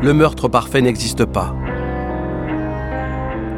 [0.00, 1.54] le meurtre parfait n'existe pas.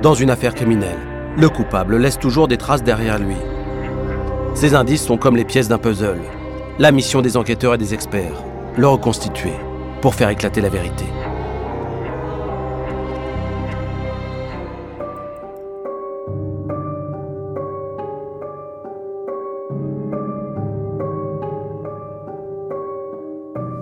[0.02, 0.98] Dans une affaire criminelle,
[1.36, 3.36] le coupable laisse toujours des traces derrière lui.
[4.54, 6.22] Ces indices sont comme les pièces d'un puzzle.
[6.78, 8.42] La mission des enquêteurs et des experts,
[8.76, 9.52] le reconstituer
[10.00, 11.04] pour faire éclater la vérité.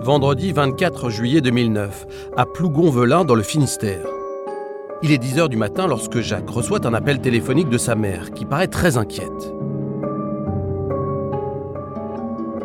[0.09, 4.07] Vendredi 24 juillet 2009, à Plougonvelin dans le Finistère.
[5.03, 8.45] Il est 10h du matin lorsque Jacques reçoit un appel téléphonique de sa mère qui
[8.45, 9.53] paraît très inquiète.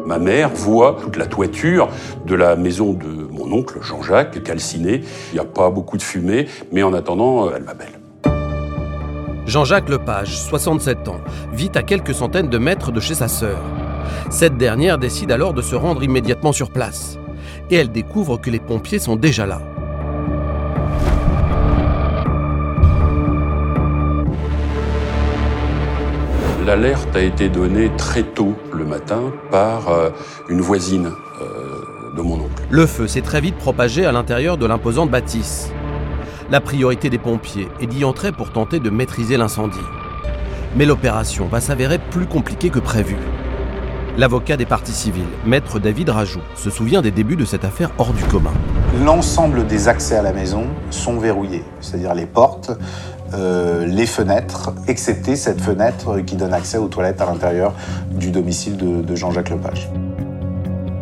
[0.07, 1.91] Ma mère voit toute la toiture
[2.25, 5.03] de la maison de mon oncle Jean-Jacques calcinée.
[5.33, 8.01] Il n'y a pas beaucoup de fumée, mais en attendant, elle m'appelle.
[9.45, 11.21] Jean-Jacques Lepage, 67 ans,
[11.53, 13.59] vit à quelques centaines de mètres de chez sa sœur.
[14.31, 17.19] Cette dernière décide alors de se rendre immédiatement sur place.
[17.71, 19.61] Et elle découvre que les pompiers sont déjà là.
[26.67, 30.09] L'alerte a été donnée très tôt le matin par euh,
[30.49, 32.63] une voisine euh, de mon oncle.
[32.71, 35.71] Le feu s'est très vite propagé à l'intérieur de l'imposante bâtisse.
[36.51, 39.77] La priorité des pompiers est d'y entrer pour tenter de maîtriser l'incendie.
[40.77, 43.17] Mais l'opération va s'avérer plus compliquée que prévu.
[44.17, 48.13] L'avocat des parties civiles, maître David Rajoux, se souvient des débuts de cette affaire hors
[48.13, 48.53] du commun.
[49.05, 52.71] L'ensemble des accès à la maison sont verrouillés, c'est-à-dire les portes,
[53.33, 57.75] euh, les fenêtres, excepté cette fenêtre qui donne accès aux toilettes à l'intérieur
[58.13, 59.91] du domicile de, de Jean-Jacques Lepage.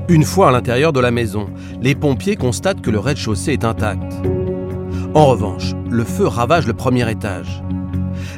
[0.09, 1.51] Une fois à l'intérieur de la maison,
[1.83, 4.11] les pompiers constatent que le rez-de-chaussée est intact.
[5.13, 7.63] En revanche, le feu ravage le premier étage.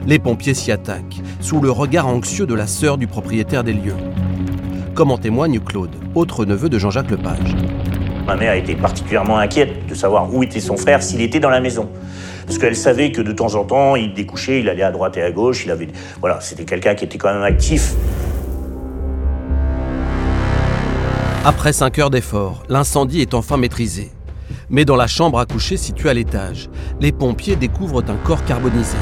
[0.05, 3.95] Les pompiers s'y attaquent, sous le regard anxieux de la sœur du propriétaire des lieux.
[4.95, 7.57] Comme en témoigne Claude, autre neveu de Jean-Jacques Lepage.
[8.29, 11.61] Ma mère était particulièrement inquiète de savoir où était son frère, s'il était dans la
[11.61, 11.89] maison.
[12.47, 15.23] Parce qu'elle savait que de temps en temps, il découchait, il allait à droite et
[15.23, 15.89] à gauche, il avait...
[16.21, 17.95] Voilà, c'était quelqu'un qui était quand même actif.
[21.45, 24.13] Après 5 heures d'effort, l'incendie est enfin maîtrisé.
[24.71, 28.97] Mais dans la chambre à coucher située à l'étage, les pompiers découvrent un corps carbonisé.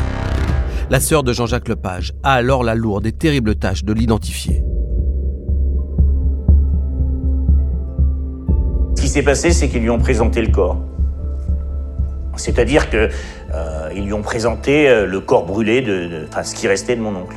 [0.88, 4.64] La sœur de Jean-Jacques Lepage a alors la lourde et terrible tâche de l'identifier.
[9.12, 10.78] S'est passé, c'est qu'ils lui ont présenté le corps.
[12.36, 13.10] C'est-à-dire qu'ils
[13.52, 17.14] euh, lui ont présenté euh, le corps brûlé, de, enfin ce qui restait de mon
[17.14, 17.36] oncle.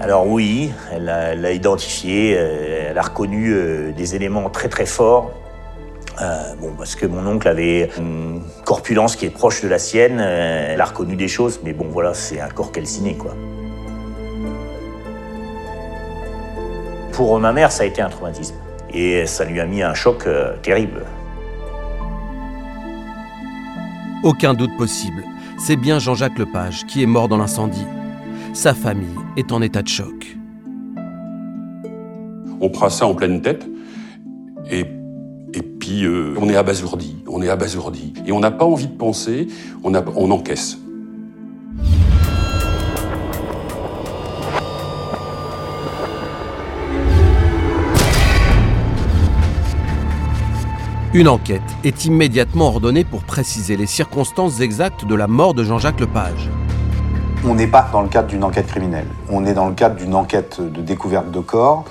[0.00, 5.30] Alors oui, elle l'a identifié, euh, elle a reconnu des éléments très très forts.
[6.76, 10.84] Parce que mon oncle avait une corpulence qui est proche de la sienne, elle a
[10.84, 13.34] reconnu des choses, mais bon voilà, c'est un corps calciné quoi.
[17.12, 18.56] Pour ma mère, ça a été un traumatisme.
[18.92, 21.04] Et ça lui a mis un choc euh, terrible.
[24.22, 25.24] Aucun doute possible,
[25.58, 27.86] c'est bien Jean-Jacques Lepage qui est mort dans l'incendie.
[28.52, 29.06] Sa famille
[29.36, 30.36] est en état de choc.
[32.60, 33.66] On prend ça en pleine tête
[34.70, 34.80] et,
[35.54, 38.12] et puis euh, on est abasourdi, on est abasourdi.
[38.26, 39.46] Et on n'a pas envie de penser,
[39.82, 40.78] on, a, on encaisse.
[51.12, 55.98] Une enquête est immédiatement ordonnée pour préciser les circonstances exactes de la mort de Jean-Jacques
[55.98, 56.48] Lepage.
[57.44, 59.08] On n'est pas dans le cadre d'une enquête criminelle.
[59.28, 61.84] On est dans le cadre d'une enquête de découverte de corps.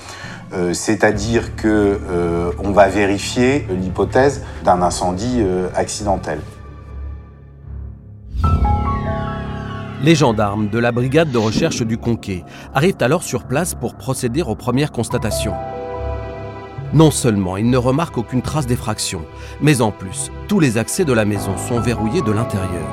[0.53, 6.39] Euh, c'est-à-dire que euh, on va vérifier l'hypothèse d'un incendie euh, accidentel.
[10.01, 14.43] Les gendarmes de la brigade de recherche du Conquet arrivent alors sur place pour procéder
[14.43, 15.55] aux premières constatations.
[16.93, 19.21] Non seulement ils ne remarquent aucune trace d'effraction,
[19.61, 22.87] mais en plus, tous les accès de la maison sont verrouillés de l'intérieur.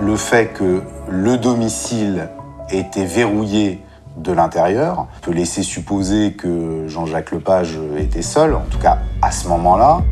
[0.00, 2.28] Le fait que le domicile
[2.68, 3.80] ait été verrouillé
[4.18, 9.48] de l'intérieur peut laisser supposer que Jean-Jacques Lepage était seul, en tout cas à ce
[9.48, 10.02] moment-là.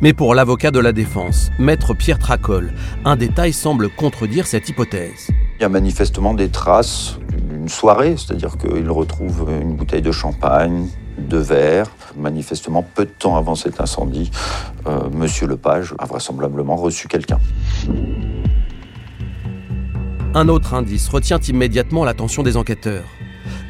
[0.00, 2.72] Mais pour l'avocat de la défense, maître Pierre Tracol,
[3.04, 5.30] un détail semble contredire cette hypothèse.
[5.58, 7.18] Il y a manifestement des traces
[7.64, 11.86] d'une soirée, c'est-à-dire qu'il retrouve une bouteille de champagne, de verre.
[12.14, 14.30] Manifestement, peu de temps avant cet incendie,
[14.86, 17.38] euh, Monsieur Lepage a vraisemblablement reçu quelqu'un.
[20.34, 23.04] Un autre indice retient immédiatement l'attention des enquêteurs.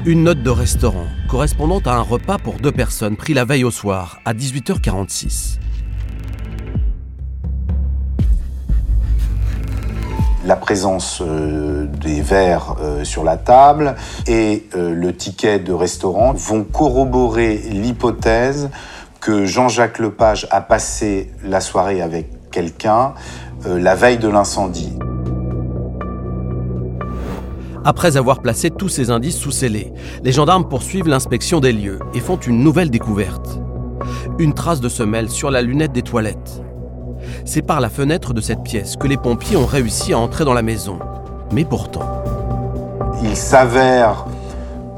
[0.05, 3.70] Une note de restaurant correspondant à un repas pour deux personnes pris la veille au
[3.70, 5.58] soir à 18h46.
[10.44, 13.96] La présence euh, des verres euh, sur la table
[14.26, 18.70] et euh, le ticket de restaurant vont corroborer l'hypothèse
[19.20, 23.14] que Jean-Jacques Lepage a passé la soirée avec quelqu'un
[23.67, 24.93] la veille de l'incendie.
[27.87, 32.20] Après avoir placé tous ces indices sous scellés, les gendarmes poursuivent l'inspection des lieux et
[32.20, 33.58] font une nouvelle découverte.
[34.38, 36.63] Une trace de semelle sur la lunette des toilettes.
[37.44, 40.55] C'est par la fenêtre de cette pièce que les pompiers ont réussi à entrer dans
[40.55, 40.99] la maison.
[41.52, 42.23] Mais pourtant.
[43.23, 44.26] Il s'avère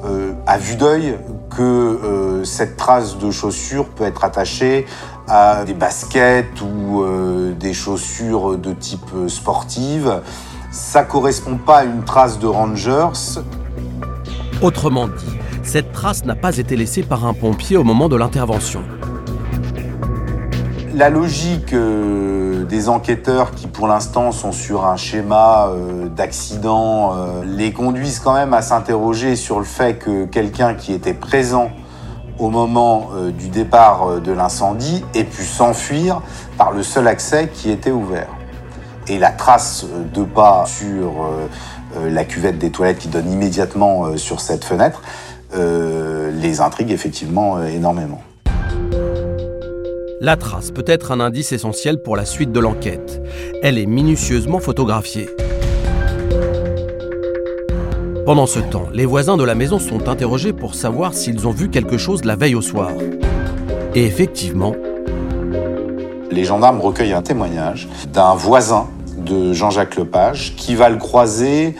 [0.05, 1.19] euh, à vue d'œil
[1.51, 4.87] que euh, cette trace de chaussure peut être attachée
[5.29, 10.21] à des baskets ou euh, des chaussures de type sportive
[10.77, 13.41] ça correspond pas à une trace de Rangers.
[14.61, 18.83] Autrement dit, cette trace n'a pas été laissée par un pompier au moment de l'intervention.
[20.97, 27.45] La logique euh, des enquêteurs qui pour l'instant sont sur un schéma euh, d'accident euh,
[27.45, 31.71] les conduisent quand même à s'interroger sur le fait que quelqu'un qui était présent
[32.39, 36.23] au moment du départ de l'incendie ait pu s'enfuir
[36.57, 38.29] par le seul accès qui était ouvert
[39.07, 41.31] et la trace de pas sur
[42.07, 45.01] la cuvette des toilettes qui donne immédiatement sur cette fenêtre
[45.55, 48.21] les intrigue effectivement énormément.
[50.19, 53.23] La trace peut être un indice essentiel pour la suite de l'enquête.
[53.63, 55.29] Elle est minutieusement photographiée.
[58.25, 61.69] Pendant ce temps, les voisins de la maison sont interrogés pour savoir s'ils ont vu
[61.69, 62.93] quelque chose la veille au soir.
[63.95, 64.75] Et effectivement,
[66.31, 71.75] les gendarmes recueillent un témoignage d'un voisin de Jean-Jacques Lepage, qui va le croiser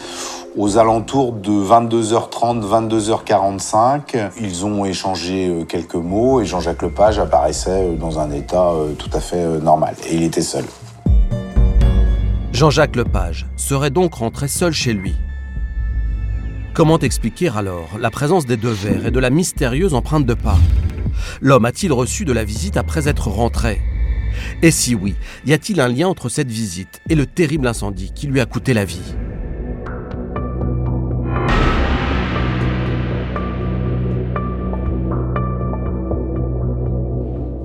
[0.57, 4.31] aux alentours de 22h30, 22h45.
[4.41, 8.93] Ils ont échangé euh, quelques mots et Jean-Jacques Lepage apparaissait euh, dans un état euh,
[8.93, 9.95] tout à fait normal.
[10.09, 10.65] Et il était seul.
[12.53, 15.15] Jean-Jacques Lepage serait donc rentré seul chez lui.
[16.73, 20.57] Comment expliquer alors la présence des deux verres et de la mystérieuse empreinte de pas?
[21.39, 23.79] L'homme a-t-il reçu de la visite après être rentré?
[24.61, 25.15] Et si oui,
[25.45, 28.73] y a-t-il un lien entre cette visite et le terrible incendie qui lui a coûté
[28.73, 29.15] la vie?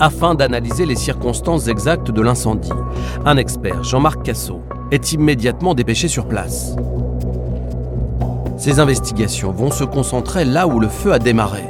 [0.04, 2.72] Afin d'analyser les circonstances exactes de l'incendie,
[3.24, 4.60] un expert, Jean-Marc Cassot,
[4.90, 6.74] est immédiatement dépêché sur place.
[8.58, 11.62] Ces investigations vont se concentrer là où le feu a démarré,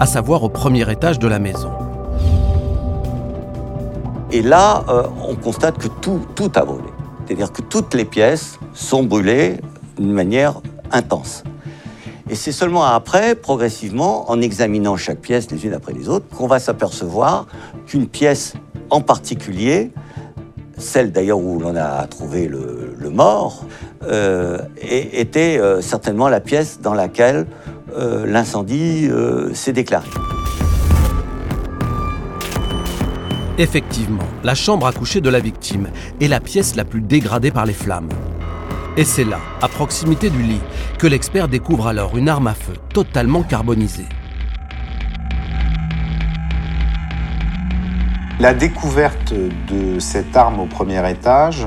[0.00, 1.70] à savoir au premier étage de la maison.
[4.32, 6.90] Et là, euh, on constate que tout, tout a brûlé.
[7.24, 9.60] C'est-à-dire que toutes les pièces sont brûlées
[9.96, 10.54] d'une manière
[10.90, 11.44] intense.
[12.28, 16.46] Et c'est seulement après, progressivement, en examinant chaque pièce les unes après les autres, qu'on
[16.46, 17.46] va s'apercevoir
[17.86, 18.54] qu'une pièce
[18.90, 19.92] en particulier,
[20.76, 23.64] celle d'ailleurs où l'on a trouvé le, mort,
[24.02, 27.46] euh, était euh, certainement la pièce dans laquelle
[28.26, 29.08] l'incendie
[29.54, 30.08] s'est déclaré.
[33.58, 35.88] Effectivement, la chambre à coucher de la victime
[36.20, 38.10] est la pièce la plus dégradée par les flammes.
[38.98, 40.62] Et c'est là, à proximité du lit,
[40.98, 44.06] que l'expert découvre alors une arme à feu totalement carbonisée.
[48.40, 51.66] La découverte de cette arme au premier étage,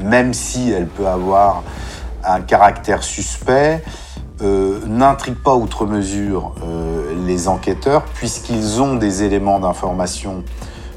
[0.00, 1.62] même si elle peut avoir
[2.24, 3.84] un caractère suspect,
[4.40, 10.42] euh, n'intrigue pas outre mesure euh, les enquêteurs puisqu'ils ont des éléments d'information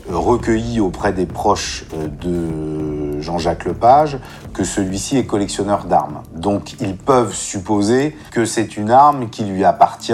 [0.10, 1.86] euh, recueillis auprès des proches
[2.22, 4.20] de Jean-Jacques Lepage
[4.54, 6.22] que celui-ci est collectionneur d'armes.
[6.36, 10.14] Donc ils peuvent supposer que c'est une arme qui lui appartient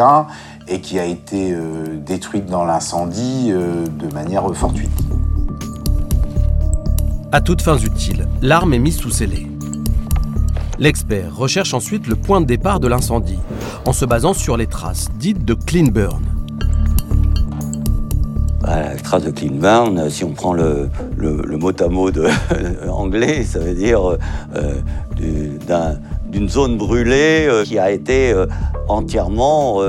[0.67, 1.55] et qui a été
[2.05, 4.91] détruite dans l'incendie de manière fortuite.
[7.33, 9.47] À toutes fins utiles, l'arme est mise sous scellé.
[10.79, 13.37] L'expert recherche ensuite le point de départ de l'incendie,
[13.85, 16.23] en se basant sur les traces dites de clean burn.
[16.23, 16.40] Les
[19.11, 20.89] traces de clean burn, si on prend le,
[21.57, 22.09] mot à mot
[22.89, 24.17] anglais, ça veut dire
[24.55, 24.75] euh,
[26.29, 28.45] d'une zone brûlée euh, qui a été euh,
[28.87, 29.81] entièrement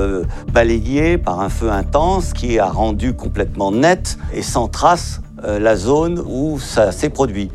[0.51, 6.21] balayée par un feu intense qui a rendu complètement nette et sans trace la zone
[6.27, 7.49] où ça s'est produit.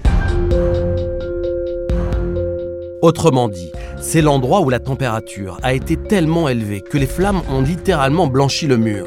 [3.02, 3.70] Autrement dit,
[4.00, 8.66] c'est l'endroit où la température a été tellement élevée que les flammes ont littéralement blanchi
[8.66, 9.06] le mur.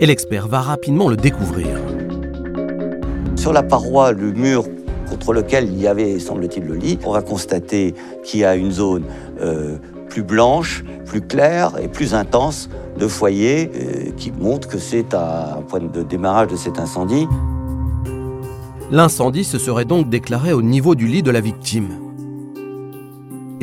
[0.00, 1.68] Et l'expert va rapidement le découvrir.
[3.36, 4.64] Sur la paroi, le mur
[5.08, 8.70] contre lequel il y avait, semble-t-il, le lit, on va constater qu'il y a une
[8.70, 9.04] zone
[9.40, 9.76] euh,
[10.08, 15.62] plus blanche, plus claire et plus intense de foyer euh, qui montre que c'est un
[15.68, 17.26] point de démarrage de cet incendie.
[18.90, 22.03] L'incendie se serait donc déclaré au niveau du lit de la victime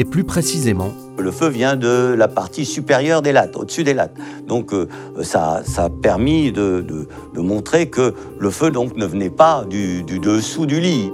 [0.01, 0.89] et plus précisément
[1.19, 4.15] Le feu vient de la partie supérieure des lattes, au-dessus des lattes.
[4.47, 4.87] Donc euh,
[5.21, 10.17] ça, ça, a permis de, montrer que le feu donc, ne venait pas du, du
[10.17, 11.11] dessous du lit.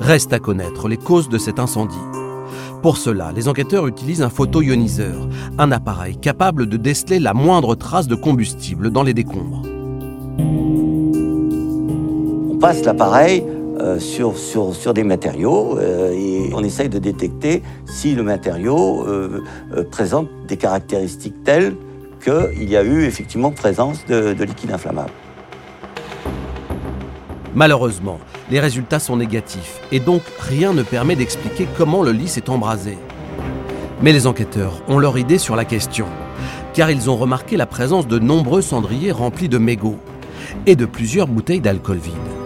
[0.00, 1.94] Reste à connaître les causes de cet incendie.
[2.80, 8.08] Pour cela, les enquêteurs utilisent un photoioniseur, un appareil capable de déceler la moindre trace
[8.08, 9.62] de combustible dans les décombres.
[12.50, 13.44] On passe l'appareil
[13.82, 19.42] euh, sur, des matériaux euh, et on essaye de détecter si le matériau euh,
[19.90, 21.74] présente des caractéristiques telles
[22.22, 25.10] qu'il y a eu effectivement présence de liquide inflammable.
[27.56, 28.20] Malheureusement,
[28.52, 32.96] les résultats sont négatifs et donc rien ne permet d'expliquer comment le lit s'est embrasé.
[34.00, 36.06] Mais les enquêteurs ont leur idée sur la question,
[36.72, 39.98] car ils ont remarqué la présence de nombreux cendriers remplis de mégots
[40.66, 42.41] et de plusieurs bouteilles d'alcool vide.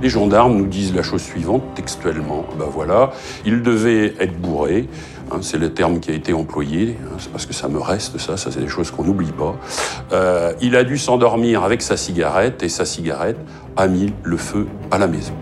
[0.00, 2.44] Les gendarmes nous disent la chose suivante textuellement.
[2.58, 3.10] Ben voilà,
[3.44, 4.88] il devait être bourré.
[5.30, 6.96] Hein, c'est le terme qui a été employé.
[7.02, 8.36] Hein, c'est parce que ça me reste, ça.
[8.36, 9.56] Ça, c'est des choses qu'on n'oublie pas.
[10.12, 13.38] Euh, il a dû s'endormir avec sa cigarette et sa cigarette
[13.76, 15.34] a mis le feu à la maison.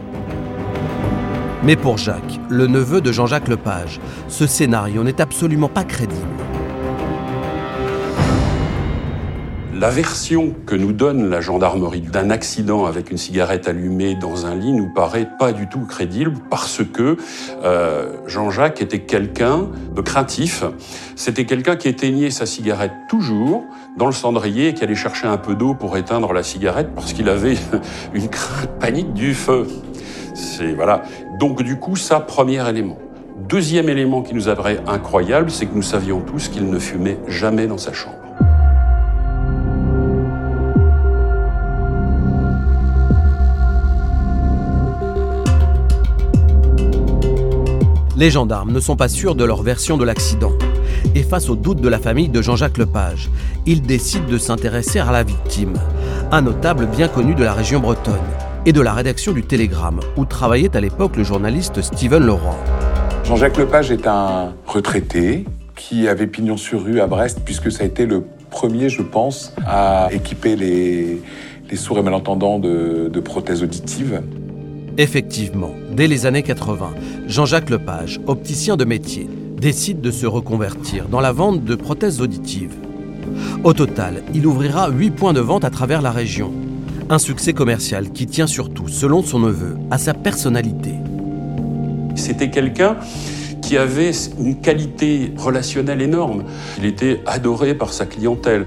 [1.62, 6.45] Mais pour Jacques, le neveu de Jean-Jacques Lepage, ce scénario n'est absolument pas crédible.
[9.78, 14.54] La version que nous donne la gendarmerie d'un accident avec une cigarette allumée dans un
[14.54, 17.18] lit nous paraît pas du tout crédible parce que
[17.62, 20.64] euh, Jean-Jacques était quelqu'un de craintif.
[21.14, 23.64] C'était quelqu'un qui éteignait sa cigarette toujours
[23.98, 27.12] dans le cendrier et qui allait chercher un peu d'eau pour éteindre la cigarette parce
[27.12, 27.58] qu'il avait
[28.14, 29.66] une crainte panique du feu.
[30.32, 31.02] C'est voilà.
[31.38, 32.96] Donc du coup, ça premier élément.
[33.46, 37.66] Deuxième élément qui nous apparaît incroyable, c'est que nous savions tous qu'il ne fumait jamais
[37.66, 38.15] dans sa chambre.
[48.18, 50.52] Les gendarmes ne sont pas sûrs de leur version de l'accident.
[51.14, 53.28] Et face aux doutes de la famille de Jean-Jacques Lepage,
[53.66, 55.74] ils décident de s'intéresser à la victime,
[56.32, 58.14] un notable bien connu de la région bretonne
[58.64, 62.56] et de la rédaction du Télégramme, où travaillait à l'époque le journaliste Steven Laurent.
[63.24, 65.44] Jean-Jacques Lepage est un retraité
[65.74, 69.52] qui avait pignon sur rue à Brest, puisque ça a été le premier, je pense,
[69.66, 71.20] à équiper les,
[71.76, 74.22] sourds et malentendants de, de prothèses auditives.
[74.98, 76.94] Effectivement, dès les années 80,
[77.28, 79.28] Jean-Jacques Lepage, opticien de métier,
[79.60, 82.74] décide de se reconvertir dans la vente de prothèses auditives.
[83.62, 86.50] Au total, il ouvrira 8 points de vente à travers la région.
[87.10, 90.94] Un succès commercial qui tient surtout, selon son neveu, à sa personnalité.
[92.14, 92.96] C'était quelqu'un
[93.60, 96.44] qui avait une qualité relationnelle énorme.
[96.78, 98.66] Il était adoré par sa clientèle.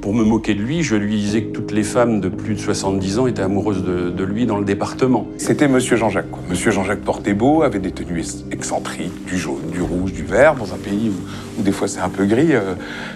[0.00, 2.60] Pour me moquer de lui, je lui disais que toutes les femmes de plus de
[2.60, 5.26] 70 ans étaient amoureuses de, lui dans le département.
[5.38, 6.26] C'était Monsieur Jean-Jacques.
[6.48, 10.72] Monsieur Jean-Jacques portait beau, avait des tenues excentriques, du jaune, du rouge, du vert, dans
[10.72, 11.10] un pays
[11.58, 12.74] où, des fois c'est un peu gris, euh,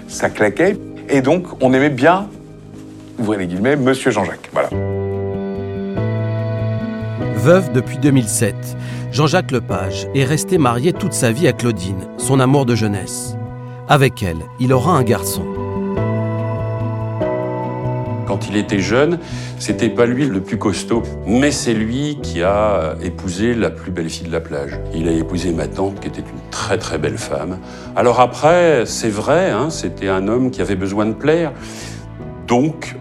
[0.09, 0.77] ça claquait.
[1.09, 2.29] Et donc on aimait bien,
[3.19, 4.51] ouvrez les guillemets, Monsieur Jean-Jacques.
[4.53, 4.71] Voilà.
[7.37, 8.55] Veuve depuis 2007,
[9.13, 13.37] Jean-Jacques Lepage est resté marié toute sa vie à Claudine, son amour de jeunesse.
[13.89, 15.45] Avec elle, il aura un garçon
[18.33, 19.19] quand il était jeune,
[19.59, 24.09] c'était pas lui le plus costaud, mais c'est lui qui a épousé la plus belle
[24.09, 24.81] fille de la plage.
[24.95, 27.59] Il a épousé ma tante, qui était une très très belle femme.
[27.95, 31.53] Alors après, c'est vrai, hein, c'était un homme qui avait besoin de plaire.
[32.47, 32.97] Donc,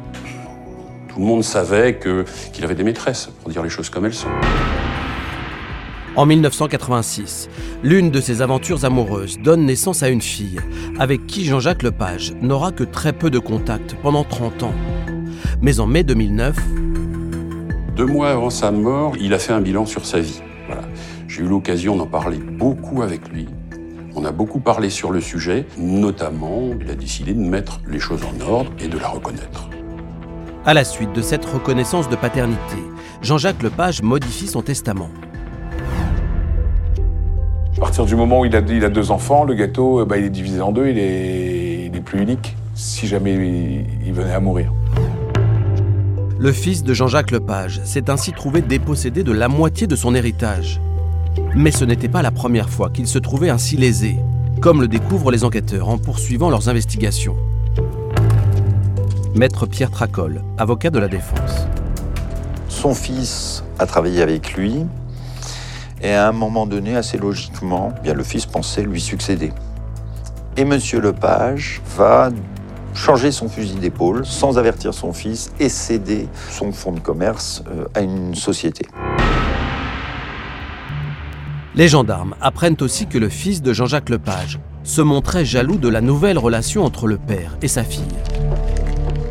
[1.08, 4.28] tout le monde savait qu'il avait des maîtresses, pour dire les choses comme elles sont.
[6.18, 7.48] En 1986,
[7.84, 10.60] l'une de ses aventures amoureuses donne naissance à une fille,
[11.00, 14.74] avec qui Jean-Jacques Lepage n'aura que très peu de contact pendant 30 ans.
[15.62, 16.56] Mais en mai 2009,
[17.96, 20.42] deux mois avant sa mort, il a fait un bilan sur sa vie.
[21.28, 23.48] J'ai eu l'occasion d'en parler beaucoup avec lui.
[24.16, 28.22] On a beaucoup parlé sur le sujet, notamment, il a décidé de mettre les choses
[28.26, 29.70] en ordre et de la reconnaître.
[30.66, 32.78] À la suite de cette reconnaissance de paternité,
[33.22, 35.10] Jean-Jacques Lepage modifie son testament.
[37.78, 40.26] À partir du moment où il a, il a deux enfants, le gâteau, bah, il
[40.26, 43.34] est divisé en deux, il est, il est plus unique si jamais
[44.06, 44.72] il venait à mourir.
[46.42, 50.82] Le fils de Jean-Jacques Lepage s'est ainsi trouvé dépossédé de la moitié de son héritage.
[51.56, 54.18] Mais ce n'était pas la première fois qu'il se trouvait ainsi lésé,
[54.60, 57.38] comme le découvrent les enquêteurs en poursuivant leurs investigations.
[59.36, 61.68] Maître Pierre Tracol, avocat de la défense.
[62.70, 64.88] Son fils a travaillé avec lui
[66.02, 69.54] et à un moment donné, assez logiquement, bien le fils pensait lui succéder.
[70.58, 72.32] Et Monsieur Lepage va
[72.94, 77.86] changer son fusil d'épaule sans avertir son fils et céder son fonds de commerce euh,
[77.96, 78.86] à une société.
[81.74, 86.02] Les gendarmes apprennent aussi que le fils de Jean-Jacques Lepage se montrait jaloux de la
[86.02, 88.04] nouvelle relation entre le père et sa fille.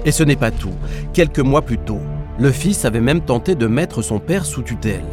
[0.07, 0.73] Et ce n'est pas tout.
[1.13, 2.01] Quelques mois plus tôt,
[2.39, 5.05] le fils avait même tenté de mettre son père sous tutelle.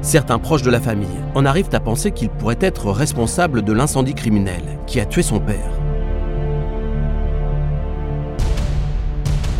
[0.00, 4.14] Certains proches de la famille en arrivent à penser qu'il pourrait être responsable de l'incendie
[4.14, 5.81] criminel qui a tué son père.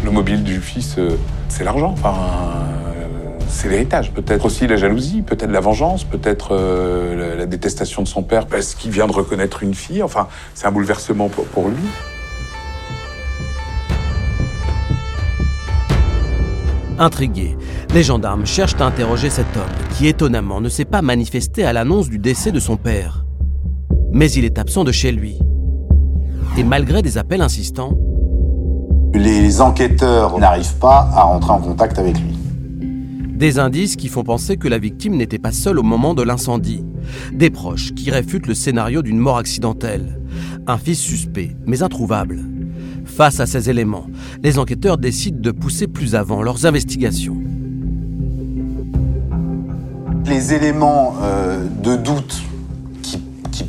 [0.05, 1.17] Le mobile du fils, euh,
[1.49, 1.93] c'est l'argent.
[1.93, 4.13] Enfin, euh, c'est l'héritage.
[4.13, 8.75] Peut-être aussi la jalousie, peut-être la vengeance, peut-être euh, la, détestation de son père parce
[8.75, 10.03] qu'il vient de reconnaître une fille.
[10.03, 11.77] Enfin, c'est un bouleversement pour, pour lui.
[16.99, 17.57] Intrigués,
[17.95, 19.63] les gendarmes cherchent à interroger cet homme
[19.97, 23.25] qui étonnamment ne s'est pas manifesté à l'annonce du décès de son père.
[24.13, 25.39] Mais il est absent de chez lui.
[26.59, 27.97] Et malgré des appels insistants,
[29.15, 32.39] Les enquêteurs n'arrivent pas à rentrer en contact avec lui.
[33.35, 36.85] des indices qui font penser que la victime n'était pas seule au moment de l'incendie.
[37.33, 40.21] Des proches qui réfutent le scénario d'une mort accidentelle.
[40.69, 42.39] Un fils suspect, mais introuvable.
[43.05, 44.07] Face à ces éléments,
[44.43, 47.37] les enquêteurs décident de pousser plus avant leurs investigations.
[50.25, 52.43] Les éléments euh, de doute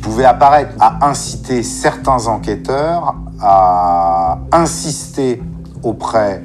[0.04, 5.42] qui pouvaient apparaître a incité certains enquêteurs à insister
[5.82, 6.42] auprès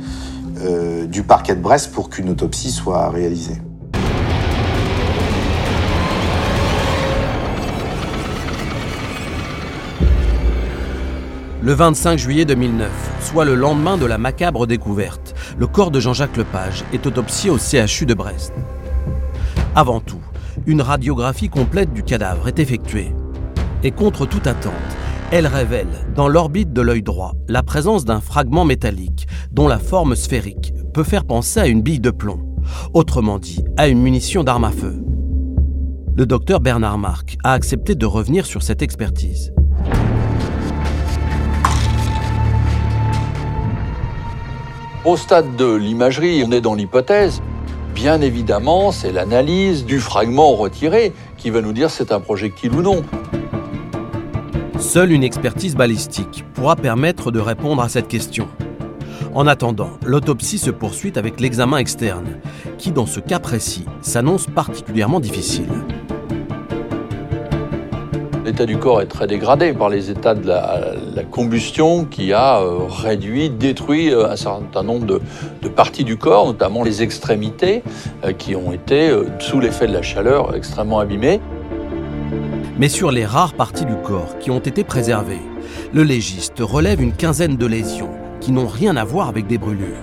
[0.62, 3.58] euh, du parquet de Brest pour qu'une autopsie soit réalisée.
[11.62, 12.90] Le 25 juillet 2009,
[13.22, 17.58] soit le lendemain de la macabre découverte, le corps de Jean-Jacques Lepage est autopsié au
[17.58, 18.54] CHU de Brest.
[19.76, 20.22] Avant tout,
[20.66, 23.14] une radiographie complète du cadavre est effectuée.
[23.82, 24.74] Et contre toute attente,
[25.32, 30.16] elle révèle, dans l'orbite de l'œil droit, la présence d'un fragment métallique dont la forme
[30.16, 32.42] sphérique peut faire penser à une bille de plomb,
[32.94, 35.02] autrement dit, à une munition d'arme à feu.
[36.18, 39.54] Le docteur Bernard Marc a accepté de revenir sur cette expertise.
[45.06, 47.42] Au stade de l'imagerie, on est dans l'hypothèse.
[47.96, 52.74] Bien évidemment, c'est l'analyse du fragment retiré qui va nous dire si c'est un projectile
[52.74, 53.04] ou non.
[54.80, 58.48] Seule une expertise balistique pourra permettre de répondre à cette question.
[59.36, 62.40] En attendant, l'autopsie se poursuit avec l'examen externe,
[62.78, 65.68] qui dans ce cas précis s'annonce particulièrement difficile.
[68.46, 72.80] L'état du corps est très dégradé par les états de la, combustion qui a euh,
[72.88, 77.84] réduit, détruit euh, un certain nombre de, parties du corps, notamment les extrémités,
[78.24, 81.42] euh, qui ont été, sous l'effet de la chaleur, extrêmement abîmées.
[82.80, 85.42] Mais sur les rares parties du corps qui ont été préservées,
[85.92, 89.98] le légiste relève une quinzaine de lésions qui n'ont rien à voir avec des brûlures.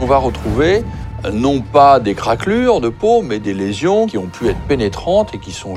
[0.00, 0.82] On va retrouver
[1.24, 5.36] euh, non pas des craquelures de peau, mais des lésions qui ont pu être pénétrantes
[5.36, 5.76] et qui sont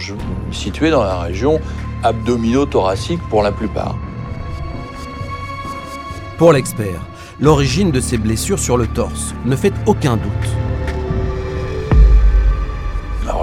[0.52, 1.60] situées dans la région
[2.04, 3.95] abdomino-thoracique pour la plupart.
[6.39, 7.06] Pour l'expert,
[7.39, 10.59] l'origine de ces blessures sur le torse ne fait aucun doute.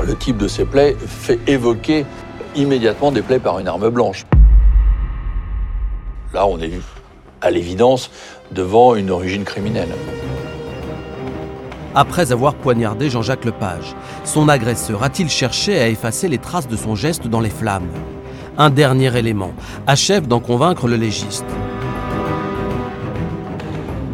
[0.07, 2.07] Le type de ces plaies fait évoquer
[2.55, 4.25] immédiatement des plaies par une arme blanche.
[6.33, 6.81] Là, on est
[7.41, 8.11] à l'évidence
[8.53, 9.89] devant une origine criminelle.
[11.95, 16.95] Après avoir poignardé Jean-Jacques Lepage, son agresseur a-t-il cherché à effacer les traces de son
[16.95, 17.89] geste dans les flammes?
[18.59, 19.53] Un dernier élément
[19.87, 21.47] achève d'en convaincre le légiste.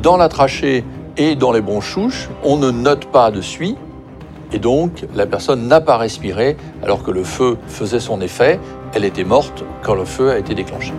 [0.03, 0.85] Dans la trachée
[1.17, 3.77] et dans les bronchouches, on ne note pas de suie,
[4.53, 8.61] et donc la personne n'a pas respiré alors que le feu faisait son effet.
[8.95, 10.93] Elle était morte quand le feu a été déclenché.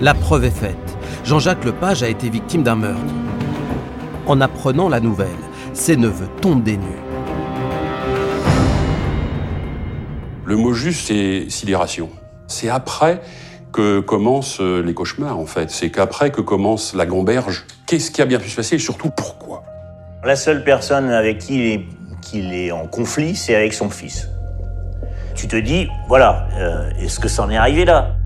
[0.00, 0.76] La preuve est faite.
[1.24, 3.00] Jean-Jacques Lepage a été victime d'un meurtre.
[4.26, 5.28] En apprenant la nouvelle,
[5.72, 7.02] ses neveux tombent des nues.
[10.44, 12.10] Le mot juste, c'est sidération.
[12.46, 13.20] C'est après
[13.72, 15.70] que commencent les cauchemars, en fait.
[15.70, 17.64] C'est qu'après que commence la gamberge.
[17.86, 19.62] Qu'est-ce qui a bien pu se passer et surtout pourquoi?
[20.24, 21.84] La seule personne avec qui il est,
[22.20, 24.28] qu'il est en conflit, c'est avec son fils.
[25.36, 28.16] Tu te dis, voilà, euh, est-ce que ça en est arrivé là?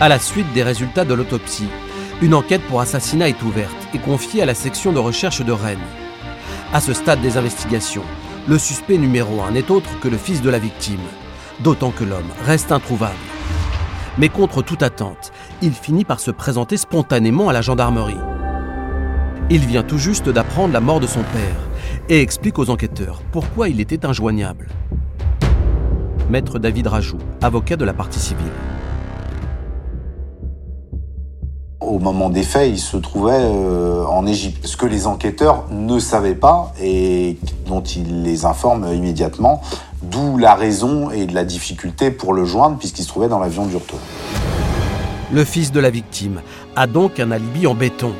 [0.00, 1.68] À la suite des résultats de l'autopsie,
[2.22, 5.76] une enquête pour assassinat est ouverte et confiée à la section de recherche de Rennes.
[6.72, 8.04] À ce stade des investigations,
[8.48, 11.00] le suspect numéro un n'est autre que le fils de la victime,
[11.60, 13.14] d'autant que l'homme reste introuvable.
[14.16, 18.16] Mais contre toute attente, il finit par se présenter spontanément à la gendarmerie.
[19.50, 21.68] Il vient tout juste d'apprendre la mort de son père
[22.08, 24.68] et explique aux enquêteurs pourquoi il était injoignable.
[26.30, 28.46] maître David Rajou, avocat de la partie civile.
[31.88, 34.66] Au moment des faits, il se trouvait euh, en Égypte.
[34.66, 39.62] Ce que les enquêteurs ne savaient pas et dont il les informe immédiatement,
[40.02, 43.64] d'où la raison et de la difficulté pour le joindre puisqu'il se trouvait dans l'avion
[43.64, 43.96] d'Urto.
[45.32, 46.42] Le fils de la victime
[46.76, 48.12] a donc un alibi en béton.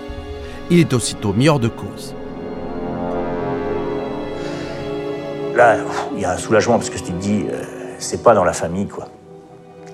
[0.71, 2.15] Il est aussitôt mis hors de cause.
[5.55, 5.77] Là,
[6.17, 7.63] il y a un soulagement parce que tu te dis, euh,
[7.99, 9.09] c'est pas dans la famille, quoi.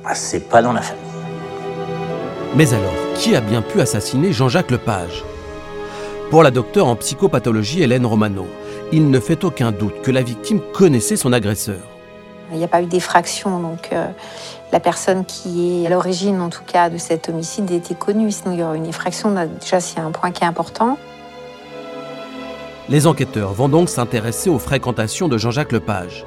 [0.04, 1.02] Ah, c'est pas dans la famille.
[2.54, 5.24] Mais alors, qui a bien pu assassiner Jean-Jacques Lepage?
[6.30, 8.46] Pour la docteure en psychopathologie Hélène Romano,
[8.92, 11.80] il ne fait aucun doute que la victime connaissait son agresseur.
[12.52, 14.06] Il n'y a pas eu d'effraction, donc euh,
[14.72, 18.30] la personne qui est à l'origine, en tout cas, de cet homicide était connue.
[18.30, 19.34] Sinon, il y aurait une effraction.
[19.60, 20.98] Déjà, c'est un point qui est important.
[22.88, 26.26] Les enquêteurs vont donc s'intéresser aux fréquentations de Jean-Jacques Lepage.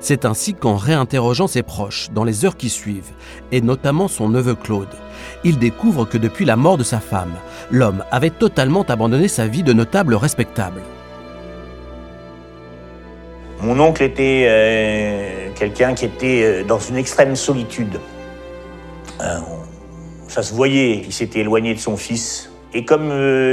[0.00, 3.12] C'est ainsi qu'en réinterrogeant ses proches dans les heures qui suivent,
[3.52, 4.88] et notamment son neveu Claude,
[5.44, 7.34] il découvre que depuis la mort de sa femme,
[7.70, 10.82] l'homme avait totalement abandonné sa vie de notable respectable.
[13.62, 18.00] Mon oncle était euh, quelqu'un qui était euh, dans une extrême solitude.
[19.20, 19.38] Euh,
[20.28, 22.50] ça se voyait, il s'était éloigné de son fils.
[22.72, 23.10] Et comme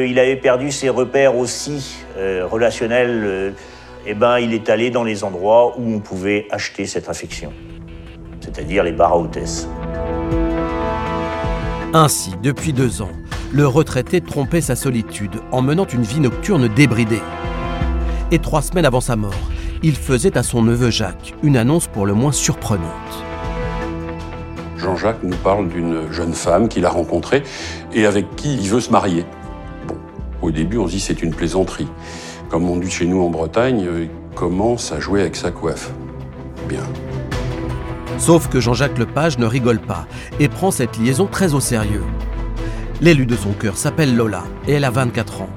[0.08, 3.56] il avait perdu ses repères aussi relationnels,
[4.10, 7.52] eh ben, il est allé dans les endroits où on pouvait acheter cette affection,
[8.40, 9.68] c'est-à-dire les bars à hôtesse.
[11.94, 13.12] Ainsi, depuis deux ans,
[13.52, 17.22] le retraité trompait sa solitude en menant une vie nocturne débridée.
[18.32, 19.34] Et trois semaines avant sa mort,
[19.84, 23.24] il faisait à son neveu Jacques une annonce pour le moins surprenante.
[24.78, 27.44] Jean-Jacques nous parle d'une jeune femme qu'il a rencontrée
[27.94, 29.26] et avec qui il veut se marier.
[29.86, 29.98] Bon,
[30.42, 31.88] au début, on se dit c'est une plaisanterie.
[32.50, 35.92] Comme on dit chez nous en Bretagne, euh, il commence à jouer avec sa coiffe.
[36.70, 36.84] Bien.
[38.18, 40.08] Sauf que Jean-Jacques Lepage ne rigole pas
[40.40, 42.04] et prend cette liaison très au sérieux.
[43.02, 45.50] L'élu de son cœur s'appelle Lola et elle a 24 ans.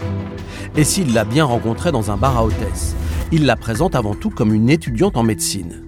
[0.76, 2.96] Et s'il l'a bien rencontrée dans un bar à hôtesse,
[3.30, 5.84] il la présente avant tout comme une étudiante en médecine.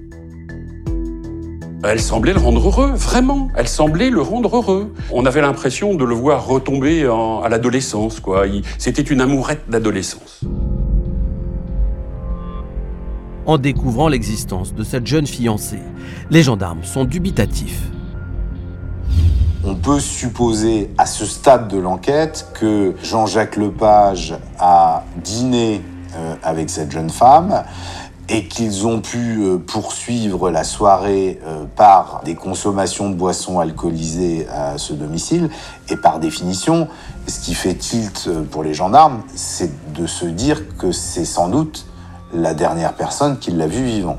[1.84, 3.48] Elle semblait le rendre heureux, vraiment.
[3.56, 4.94] Elle semblait le rendre heureux.
[5.10, 8.44] On avait l'impression de le voir retomber à l'adolescence, quoi.
[8.78, 10.42] C'était une amourette d'adolescence.
[13.44, 15.82] En découvrant l'existence de cette jeune fiancée,
[16.30, 17.82] les gendarmes sont dubitatifs.
[19.64, 25.82] On peut supposer à ce stade de l'enquête que Jean-Jacques Lepage a dîné
[26.16, 27.64] euh, avec cette jeune femme
[28.28, 34.46] et qu'ils ont pu euh, poursuivre la soirée euh, par des consommations de boissons alcoolisées
[34.52, 35.50] à ce domicile.
[35.88, 36.86] Et par définition,
[37.26, 41.86] ce qui fait tilt pour les gendarmes, c'est de se dire que c'est sans doute
[42.34, 44.18] la dernière personne qui l'a vu vivant.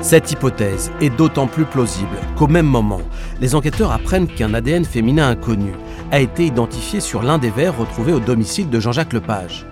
[0.00, 3.00] Cette hypothèse est d'autant plus plausible qu'au même moment,
[3.40, 5.72] les enquêteurs apprennent qu'un ADN féminin inconnu
[6.10, 9.66] a été identifié sur l'un des verres retrouvés au domicile de Jean-Jacques Lepage.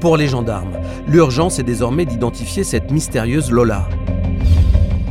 [0.00, 3.88] Pour les gendarmes, l'urgence est désormais d'identifier cette mystérieuse Lola.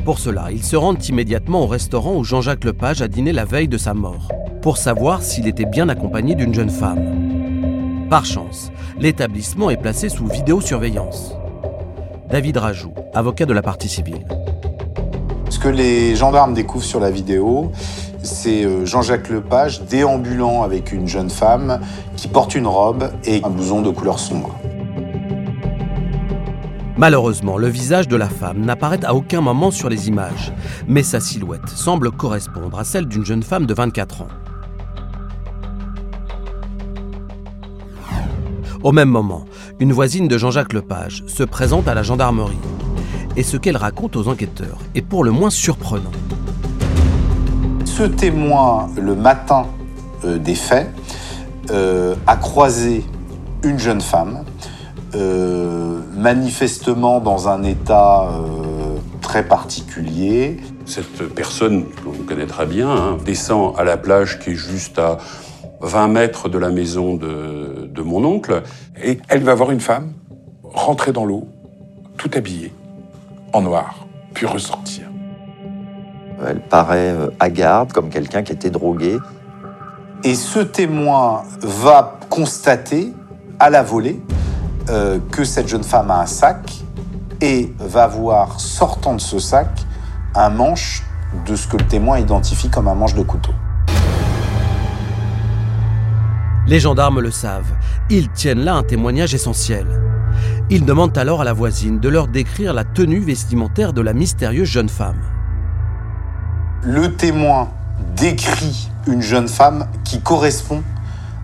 [0.05, 3.67] Pour cela, ils se rendent immédiatement au restaurant où Jean-Jacques Lepage a dîné la veille
[3.67, 4.29] de sa mort,
[4.61, 8.07] pour savoir s'il était bien accompagné d'une jeune femme.
[8.09, 11.35] Par chance, l'établissement est placé sous vidéosurveillance.
[12.29, 14.25] David Rajou, avocat de la partie civile.
[15.49, 17.71] Ce que les gendarmes découvrent sur la vidéo,
[18.23, 21.79] c'est euh, Jean-Jacques Lepage déambulant avec une jeune femme
[22.15, 24.55] qui porte une robe et un blouson de couleur sombre.
[27.01, 30.53] Malheureusement, le visage de la femme n'apparaît à aucun moment sur les images,
[30.87, 34.27] mais sa silhouette semble correspondre à celle d'une jeune femme de 24 ans.
[38.83, 39.45] Au même moment,
[39.79, 42.59] une voisine de Jean-Jacques Lepage se présente à la gendarmerie.
[43.35, 46.11] Et ce qu'elle raconte aux enquêteurs est pour le moins surprenant.
[47.83, 49.65] Ce témoin, le matin
[50.23, 50.93] euh, des faits,
[51.71, 53.03] euh, a croisé
[53.63, 54.43] une jeune femme,
[55.15, 58.29] euh, manifestement dans un état
[59.21, 60.57] très particulier.
[60.85, 65.17] Cette personne, qu'on connaîtra bien, hein, descend à la plage qui est juste à
[65.81, 68.63] 20 mètres de la maison de, de mon oncle.
[69.03, 70.13] Et elle va voir une femme
[70.63, 71.47] rentrer dans l'eau,
[72.17, 72.73] tout habillée,
[73.53, 75.05] en noir, puis ressortir.
[76.47, 79.17] Elle paraît euh, hagarde, comme quelqu'un qui était drogué.
[80.23, 83.13] Et ce témoin va constater
[83.59, 84.19] à la volée
[84.89, 86.73] euh, que cette jeune femme a un sac
[87.41, 89.69] et va voir sortant de ce sac
[90.35, 91.03] un manche
[91.45, 93.53] de ce que le témoin identifie comme un manche de couteau.
[96.67, 97.73] Les gendarmes le savent.
[98.09, 99.87] Ils tiennent là un témoignage essentiel.
[100.69, 104.69] Ils demandent alors à la voisine de leur décrire la tenue vestimentaire de la mystérieuse
[104.69, 105.19] jeune femme.
[106.83, 107.69] Le témoin
[108.15, 110.83] décrit une jeune femme qui correspond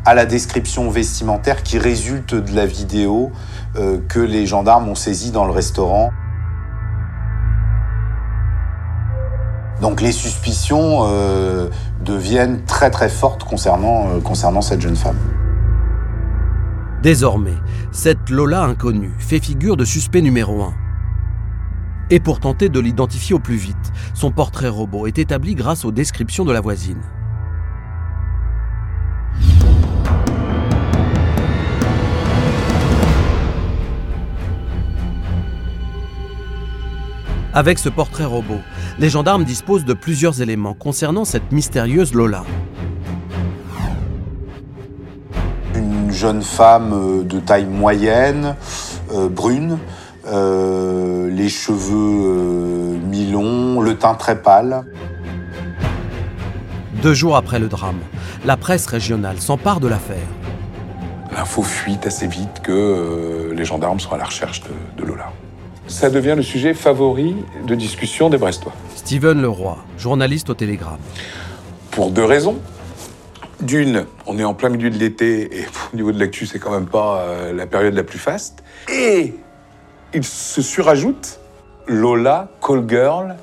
[0.07, 3.29] à la description vestimentaire qui résulte de la vidéo
[3.75, 6.11] euh, que les gendarmes ont saisie dans le restaurant.
[9.81, 11.67] Donc les suspicions euh,
[11.99, 15.17] deviennent très très fortes concernant, euh, concernant cette jeune femme.
[17.03, 17.57] Désormais,
[17.91, 20.73] cette Lola inconnue fait figure de suspect numéro un.
[22.11, 25.91] Et pour tenter de l'identifier au plus vite, son portrait robot est établi grâce aux
[25.91, 27.01] descriptions de la voisine.
[37.57, 38.59] Avec ce portrait robot,
[38.99, 42.43] les gendarmes disposent de plusieurs éléments concernant cette mystérieuse Lola.
[45.73, 48.55] Une jeune femme euh, de taille moyenne,
[49.11, 49.79] euh, brune,
[50.27, 54.85] euh, les cheveux mi-longs, le teint très pâle.
[57.01, 58.01] Deux jours après le drame,
[58.45, 60.27] la presse régionale s'empare de l'affaire.
[61.35, 65.31] L'info fuite assez vite que les gendarmes sont à la recherche de, de Lola
[65.87, 68.73] ça devient le sujet favori de discussion des Brestois.
[68.95, 70.99] Steven Leroy, journaliste au Télégramme.
[71.91, 72.57] Pour deux raisons.
[73.61, 76.71] D'une, on est en plein milieu de l'été et au niveau de l'actu, c'est quand
[76.71, 78.63] même pas euh, la période la plus faste.
[78.93, 79.33] Et
[80.13, 81.39] il se surajoute
[81.87, 83.35] Lola, call girl.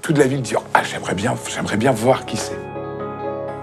[0.00, 2.58] Toute la ville dit Ah, j'aimerais bien, j'aimerais bien voir qui c'est.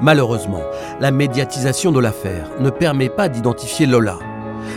[0.02, 0.62] Malheureusement,
[1.00, 4.20] la médiatisation de l'affaire ne permet pas d'identifier Lola,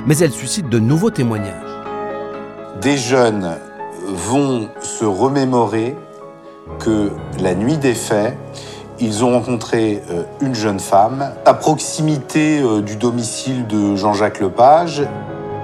[0.06, 1.77] mais elle suscite de nouveaux témoignages
[2.80, 3.56] des jeunes
[4.06, 5.96] vont se remémorer
[6.78, 7.10] que
[7.40, 8.36] la nuit des faits,
[9.00, 15.02] ils ont rencontré euh, une jeune femme à proximité euh, du domicile de Jean-Jacques Lepage.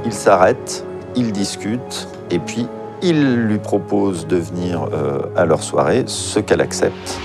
[0.05, 0.85] Ils s'arrêtent,
[1.17, 2.69] ils discutent et puis
[3.03, 7.19] ils lui proposent de venir euh, à leur soirée, ce qu'elle accepte.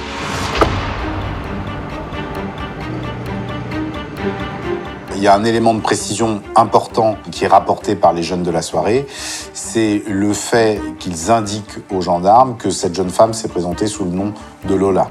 [5.20, 8.52] Il y a un élément de précision important qui est rapporté par les jeunes de
[8.52, 9.06] la soirée,
[9.52, 14.12] c'est le fait qu'ils indiquent aux gendarmes que cette jeune femme s'est présentée sous le
[14.12, 14.34] nom
[14.66, 15.10] de Lola.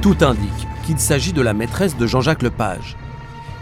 [0.00, 2.96] Tout indique qu'il s'agit de la maîtresse de Jean-Jacques Lepage.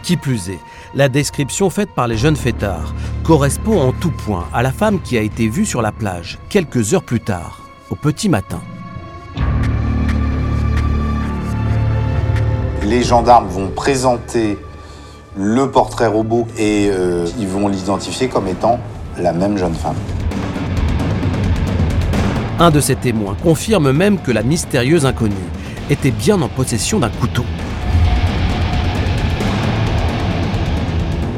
[0.03, 0.61] Qui plus est,
[0.95, 5.19] la description faite par les jeunes fêtards correspond en tout point à la femme qui
[5.19, 8.63] a été vue sur la plage quelques heures plus tard, au petit matin.
[12.83, 14.59] Les gendarmes vont présenter
[15.37, 18.79] le portrait robot et euh, ils vont l'identifier comme étant
[19.19, 19.97] la même jeune femme.
[22.59, 25.35] Un de ces témoins confirme même que la mystérieuse inconnue
[25.89, 27.45] était bien en possession d'un couteau.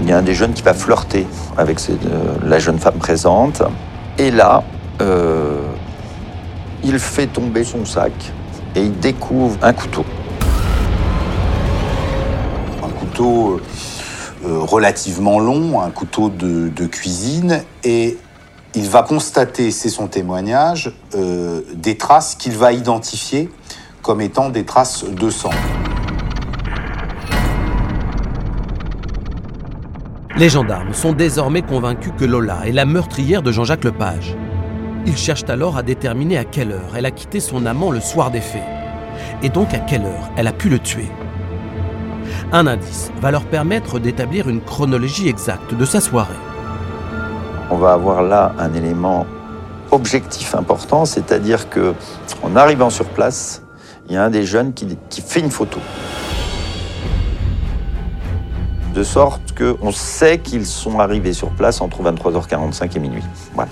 [0.03, 1.27] Il y a un des jeunes qui va flirter
[1.57, 1.95] avec euh,
[2.45, 3.63] la jeune femme présente.
[4.19, 4.65] Et là,
[5.01, 5.61] euh,
[6.83, 8.13] il fait tomber son sac
[8.75, 10.05] et il découvre un couteau
[13.23, 13.61] couteau
[14.45, 18.19] euh, relativement long, un couteau de, cuisine, et
[18.75, 23.51] il va constater, c'est son témoignage, euh, des traces qu'il va identifier
[24.03, 25.51] comme étant des traces de sang.
[30.37, 34.37] Les gendarmes sont désormais convaincus que Lola est la meurtrière de Jean-Jacques Lepage.
[35.07, 38.33] Ils cherchent alors à déterminer à quelle heure elle a quitté son amant le soir
[38.33, 38.65] des faits,
[39.43, 41.09] et donc à quelle heure elle a pu le tuer.
[42.55, 46.35] Un indice va leur permettre d'établir une chronologie exacte de sa soirée.
[47.71, 49.25] On va avoir là un élément
[49.91, 51.95] objectif important, c'est-à-dire que
[52.43, 53.63] en arrivant sur place,
[54.07, 55.81] il y a un des jeunes qui, fait une photo.
[58.95, 63.25] De sorte qu'on sait qu'ils sont arrivés sur place entre 23h45 et minuit.
[63.55, 63.71] Voilà.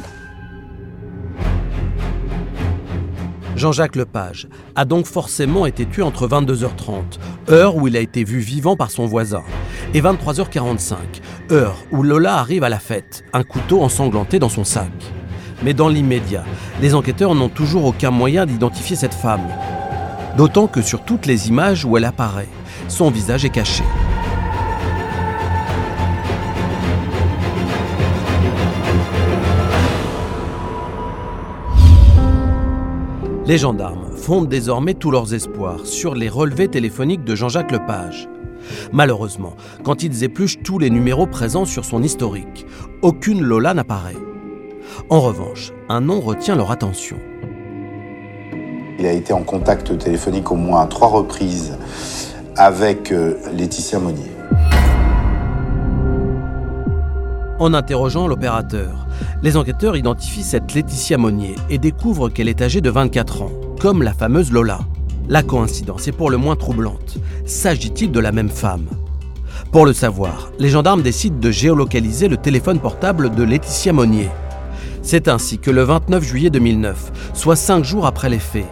[3.61, 7.19] Jean-Jacques Lepage a donc forcément été tué entre 22h30,
[7.51, 9.43] heure où il a été vu vivant par son voisin,
[9.93, 10.97] et 23h45,
[11.53, 14.91] heure où Lola arrive à la fête, un couteau ensanglanté dans son sac.
[15.63, 16.45] Mais dans l'immédiat,
[16.81, 19.47] les enquêteurs n'ont toujours aucun moyen d'identifier cette femme.
[20.39, 22.49] D'autant que sur toutes les images où elle apparaît,
[22.89, 23.85] son visage est caché.
[33.51, 38.29] Les gendarmes fondent désormais tous leurs espoirs sur les relevés téléphoniques de Jean-Jacques Lepage.
[38.93, 42.65] Malheureusement, quand ils épluchent tous les numéros présents sur son historique,
[43.03, 44.15] aucune Lola n'apparaît.
[45.09, 47.17] En revanche, un nom retient leur attention.
[49.01, 51.77] Il a été en contact téléphonique au moins à trois reprises
[52.55, 54.31] avec euh, Laetitia Monnier.
[57.59, 59.00] En interrogeant l'opérateur,
[59.43, 64.03] les enquêteurs identifient cette Laetitia Monnier et découvrent qu'elle est âgée de 24 ans, comme
[64.03, 64.81] la fameuse Lola.
[65.29, 67.19] La coïncidence est pour le moins troublante.
[67.47, 68.89] S'agit-il de la même femme?
[69.73, 74.29] Pour le savoir, les gendarmes décident de géolocaliser le téléphone portable de Laetitia Monnier.
[75.03, 78.67] C'est ainsi que le 29 juillet 2009, soit cinq jours après les faits,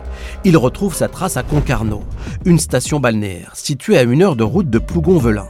[0.45, 2.03] il retrouve sa trace à Concarneau,
[2.45, 5.47] une station balnéaire située à une heure de route de Plougon-Velin.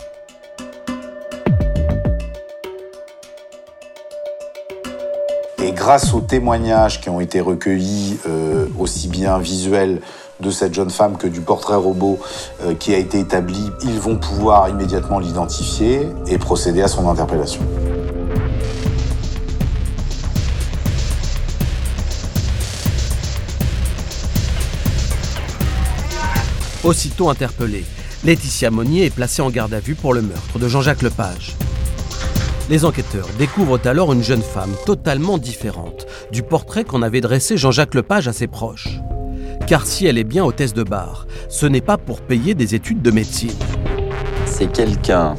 [5.68, 10.00] Et grâce aux témoignages qui ont été recueillis, euh, aussi bien visuels
[10.40, 12.18] de cette jeune femme que du portrait robot
[12.62, 17.60] euh, qui a été établi, ils vont pouvoir immédiatement l'identifier et procéder à son interpellation.
[26.82, 27.84] Aussitôt interpellée,
[28.24, 31.58] Laetitia Monnier est placée en garde à vue pour le meurtre de Jean-Jacques Lepage.
[32.70, 37.94] Les enquêteurs découvrent alors une jeune femme totalement différente du portrait qu'en avait dressé Jean-Jacques
[37.94, 39.00] Lepage à ses proches.
[39.66, 43.00] Car si elle est bien hôtesse de bar, ce n'est pas pour payer des études
[43.00, 43.56] de médecine.
[44.44, 45.34] C'est quelqu'un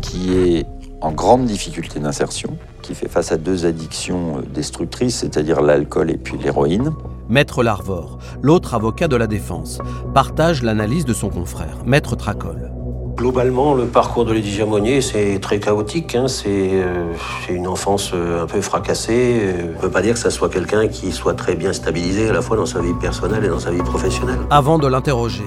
[0.00, 0.66] qui est
[1.02, 6.16] en grande difficulté d'insertion, qui fait face à deux addictions euh, destructrices, c'est-à-dire l'alcool et
[6.16, 6.92] puis l'héroïne.
[7.28, 9.80] Maître Larvor, l'autre avocat de la défense,
[10.14, 12.75] partage l'analyse de son confrère, Maître Tracol.
[13.16, 16.14] Globalement, le parcours de Lady Monnier, c'est très chaotique.
[16.14, 16.28] hein.
[16.28, 17.12] C'est euh,
[17.46, 19.40] c'est une enfance euh, un peu fracassée.
[19.40, 22.28] Euh, On ne peut pas dire que ça soit quelqu'un qui soit très bien stabilisé
[22.28, 24.38] à la fois dans sa vie personnelle et dans sa vie professionnelle.
[24.50, 25.46] Avant de l'interroger,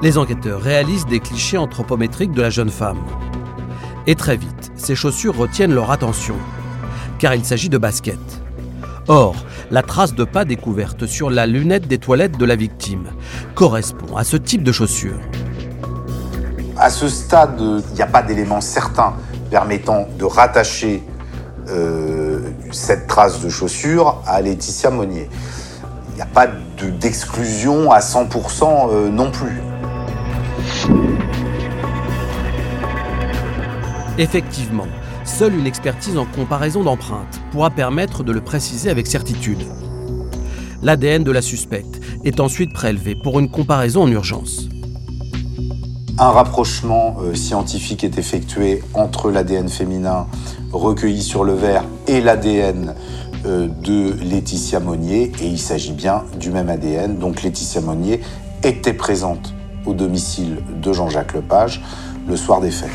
[0.00, 2.98] les enquêteurs réalisent des clichés anthropométriques de la jeune femme.
[4.06, 6.36] Et très vite, ses chaussures retiennent leur attention,
[7.18, 8.42] car il s'agit de baskets.
[9.08, 9.34] Or,
[9.70, 13.08] la trace de pas découverte sur la lunette des toilettes de la victime
[13.54, 15.20] correspond à ce type de chaussures.
[16.82, 19.12] À ce stade, il n'y a pas d'éléments certains
[19.50, 21.02] permettant de rattacher
[21.68, 22.40] euh,
[22.72, 25.28] cette trace de chaussure à Laetitia Monnier.
[26.10, 29.60] Il n'y a pas de- d'exclusion à 100% euh, non plus.
[34.18, 34.86] Effectivement,
[35.24, 39.64] seule une expertise en comparaison d'empreintes pourra permettre de le préciser avec certitude.
[40.82, 44.68] L'ADN de la suspecte est ensuite prélevé pour une comparaison en urgence.
[46.22, 50.26] Un rapprochement euh, scientifique est effectué entre l'ADN féminin
[50.70, 52.94] recueilli sur le verre et l'ADN
[53.46, 57.16] euh, de Laetitia Monnier, et il s'agit bien du même ADN.
[57.16, 58.20] Donc Laetitia Monnier
[58.62, 59.54] était présente
[59.86, 61.80] au domicile de Jean-Jacques Lepage
[62.28, 62.90] le soir des faits.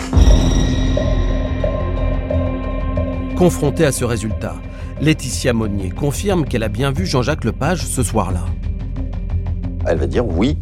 [3.36, 4.54] Confrontée à ce résultat,
[5.02, 8.46] Laetitia Monnier confirme qu'elle a bien vu Jean-Jacques Lepage ce soir-là.
[9.88, 10.60] Elle va dire oui,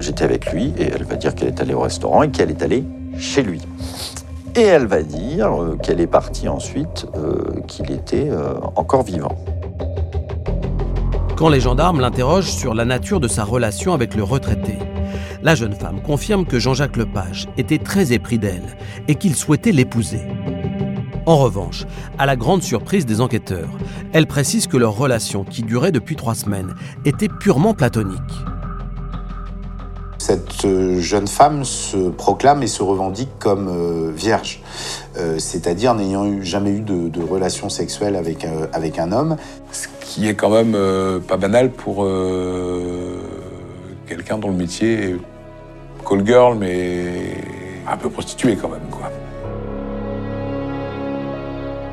[0.00, 2.62] j'étais avec lui, et elle va dire qu'elle est allée au restaurant et qu'elle est
[2.62, 2.84] allée
[3.18, 3.60] chez lui.
[4.56, 9.36] Et elle va dire euh, qu'elle est partie ensuite, euh, qu'il était euh, encore vivant.
[11.36, 14.78] Quand les gendarmes l'interrogent sur la nature de sa relation avec le retraité,
[15.42, 20.22] la jeune femme confirme que Jean-Jacques Lepage était très épris d'elle et qu'il souhaitait l'épouser.
[21.26, 21.84] En revanche,
[22.18, 23.68] à la grande surprise des enquêteurs,
[24.12, 28.18] elle précise que leur relation, qui durait depuis trois semaines, était purement platonique.
[30.28, 34.60] Cette euh, jeune femme se proclame et se revendique comme euh, vierge,
[35.16, 39.36] euh, c'est-à-dire n'ayant eu- jamais eu de, de relation sexuelle avec, euh, avec un homme.
[39.72, 43.22] Ce qui est quand même euh, pas banal pour euh,
[44.06, 45.16] quelqu'un dont le métier est
[46.06, 47.32] call girl, mais
[47.90, 49.10] un peu prostituée quand même, quoi.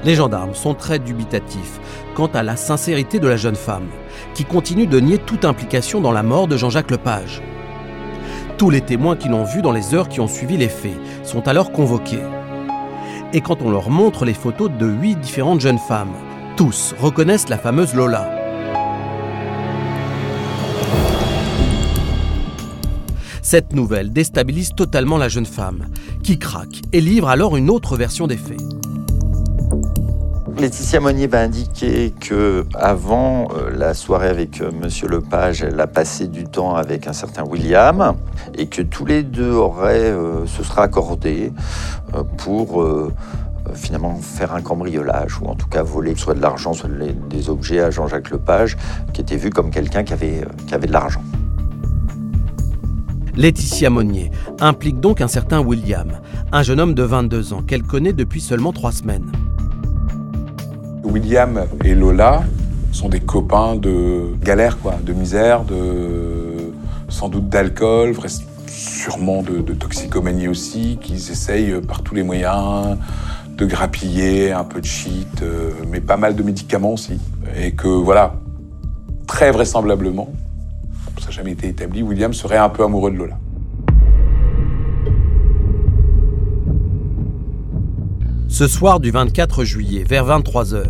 [0.03, 1.79] Les gendarmes sont très dubitatifs
[2.15, 3.87] quant à la sincérité de la jeune femme,
[4.33, 7.41] qui continue de nier toute implication dans la mort de Jean-Jacques Lepage.
[8.57, 11.45] Tous les témoins qui l'ont vu dans les heures qui ont suivi les faits sont
[11.49, 12.23] alors convoqués.
[13.33, 16.13] Et quand on leur montre les photos de huit différentes jeunes femmes,
[16.55, 18.29] tous reconnaissent la fameuse Lola.
[23.41, 25.88] Cette nouvelle déstabilise totalement la jeune femme,
[26.23, 28.61] qui craque et livre alors une autre version des faits.
[30.58, 35.88] Laetitia Monnier va indiquer que avant euh, la soirée avec euh, Monsieur Lepage, elle a
[35.88, 38.16] passé du temps avec un certain William
[38.58, 41.51] et que tous les deux auraient euh, se seraient accordés
[42.14, 42.86] euh, pour
[43.74, 47.49] finalement faire un cambriolage ou en tout cas voler soit de l'argent, soit de- des
[47.49, 48.78] objets à Jean-Jacques Lepage,
[49.12, 51.22] qui était vu comme quelqu'un qui avait, qui avait de l'argent.
[53.36, 54.32] Laetitia Monnier
[54.62, 56.08] implique donc un certain William,
[56.53, 59.30] un jeune homme de 22 ans qu'elle connaît depuis seulement trois semaines.
[61.06, 62.43] William et Lola
[62.91, 65.64] sont des copains de galère, quoi, de misère,
[67.10, 68.14] sans doute d'alcool,
[68.68, 72.97] sûrement de, de, toxicomanie aussi, qu'ils essayent par tous les moyens
[73.58, 77.20] de grappiller, un peu de shit, euh, mais pas mal de médicaments aussi.
[77.58, 78.36] Et que voilà,
[79.28, 80.30] très vraisemblablement,
[81.20, 83.38] ça n'a jamais été établi, William serait un peu amoureux de Lola.
[88.56, 90.86] Ce soir du 24 juillet, vers 23h,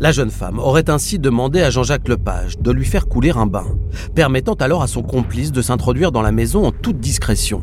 [0.00, 3.66] la jeune femme aurait ainsi demandé à Jean-Jacques Lepage de lui faire couler un bain,
[4.14, 7.60] permettant alors à son complice de s'introduire dans la maison en toute discrétion.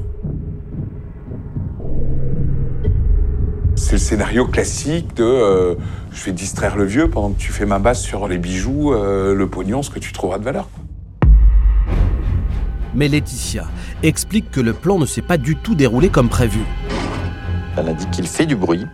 [3.73, 5.73] C'est le scénario classique de euh,
[6.11, 9.33] je vais distraire le vieux pendant que tu fais ma base sur les bijoux, euh,
[9.33, 10.69] le pognon, ce que tu trouveras de valeur.
[12.93, 13.65] Mais Laetitia
[14.03, 16.59] explique que le plan ne s'est pas du tout déroulé comme prévu.
[17.77, 18.85] Elle a dit qu'il fait du bruit,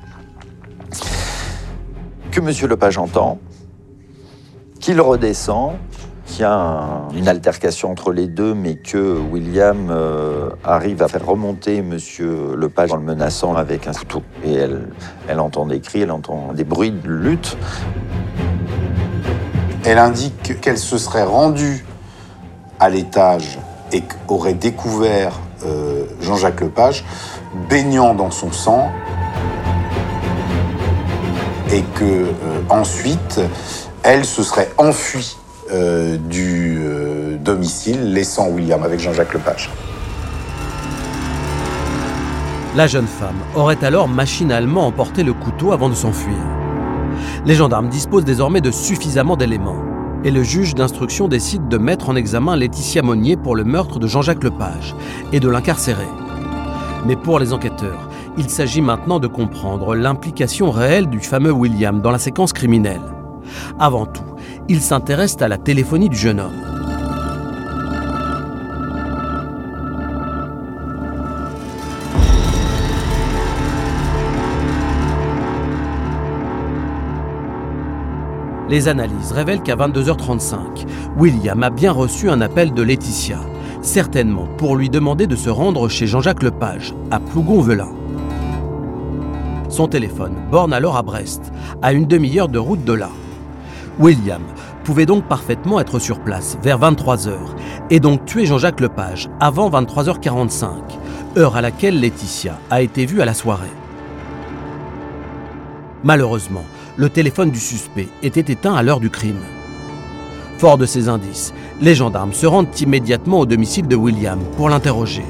[2.32, 2.70] que M.
[2.70, 3.40] Lepage entend,
[4.80, 5.74] qu'il redescend,
[6.26, 11.26] qu'il y a une altercation entre les deux, mais que William euh, arrive à faire
[11.26, 11.98] remonter M.
[12.56, 14.22] Lepage en le menaçant avec un couteau.
[14.44, 17.58] Et elle, entend des cris, elle entend des bruits de lutte.
[19.86, 21.86] Elle indique qu'elle se serait rendue
[22.80, 23.60] à l'étage
[23.92, 27.06] et qu'aurait découvert euh, Jean-Jacques Lepage
[27.70, 28.92] baignant dans son sang
[31.76, 33.48] et que euh,
[34.04, 35.36] elle se serait enfuie
[35.72, 39.70] euh, du euh, domicile, laissant William avec Jean-Jacques Lepage.
[42.78, 46.38] La jeune femme aurait alors machinalement emporté le couteau avant de s'enfuir.
[47.46, 49.82] Les gendarmes disposent désormais de suffisamment d'éléments
[50.24, 54.08] et le juge d'instruction décide de mettre en examen Laetitia Monnier pour le meurtre de
[54.08, 54.96] Jean-Jacques Lepage
[55.34, 56.08] et de l'incarcérer.
[57.06, 62.12] Mais pour les enquêteurs, il s'agit maintenant de comprendre l'implication réelle du fameux William dans
[62.12, 63.02] la séquence criminelle.
[63.80, 64.24] Avant tout,
[64.68, 66.76] il s'intéresse à la téléphonie du jeune homme.
[78.68, 83.40] Les analyses révèlent qu'à 22h35, William a bien reçu un appel de Laetitia,
[83.82, 88.05] certainement pour lui demander de se rendre chez Jean-Jacques Lepage, à Plougon-Velin.
[89.76, 91.52] Son téléphone borne alors à Brest,
[91.82, 93.10] à une demi-heure de route de là.
[94.00, 94.42] William
[94.86, 97.34] pouvait donc parfaitement être sur place vers 23h
[97.90, 100.68] et donc tuer Jean-Jacques Lepage avant 23h45,
[101.36, 103.68] heure à laquelle Laetitia a été vue à la soirée.
[106.06, 106.64] Malheureusement,
[106.96, 109.44] le téléphone du suspect était éteint à l'heure du crime.
[110.58, 115.26] Fort de ces indices, les gendarmes se rendent immédiatement au domicile de William pour l'interroger.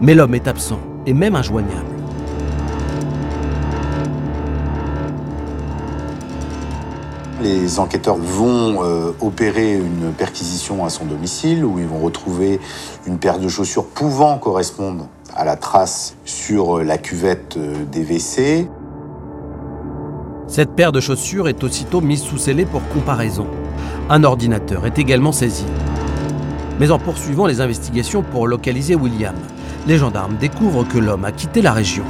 [0.00, 2.01] Mais l'homme est absent et même injoignable.
[7.42, 12.60] Les enquêteurs vont euh, opérer une perquisition à son domicile où ils vont retrouver
[13.04, 18.04] une paire de chaussures pouvant correspondre à la trace sur euh, la cuvette euh, des
[18.04, 18.68] WC.
[20.46, 23.48] Cette paire de chaussures est aussitôt mise sous scellé pour comparaison.
[24.08, 25.66] Un ordinateur est également saisi.
[26.78, 29.34] Mais en poursuivant les investigations pour localiser William,
[29.88, 32.04] les gendarmes découvrent que l'homme a quitté la région.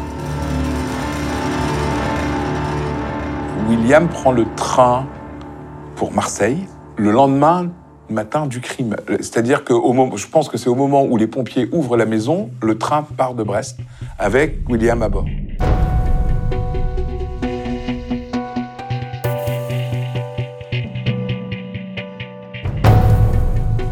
[3.70, 5.07] William prend le train
[6.03, 6.59] pour Marseille
[6.96, 7.70] le lendemain
[8.11, 8.96] matin du crime.
[9.20, 9.72] C'est-à-dire que
[10.16, 13.34] je pense que c'est au moment où les pompiers ouvrent la maison, le train part
[13.34, 13.78] de Brest
[14.18, 15.26] avec William à bord.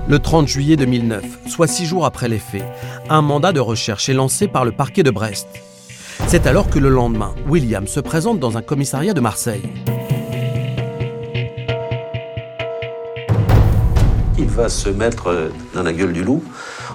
[0.08, 2.64] Le 30 juillet 2009, soit six jours après les faits,
[3.08, 5.46] un mandat de recherche est lancé par le parquet de Brest.
[6.26, 9.62] C'est alors que le lendemain, William se présente dans un commissariat de Marseille.
[14.60, 16.42] Va se mettre euh, dans la gueule du loup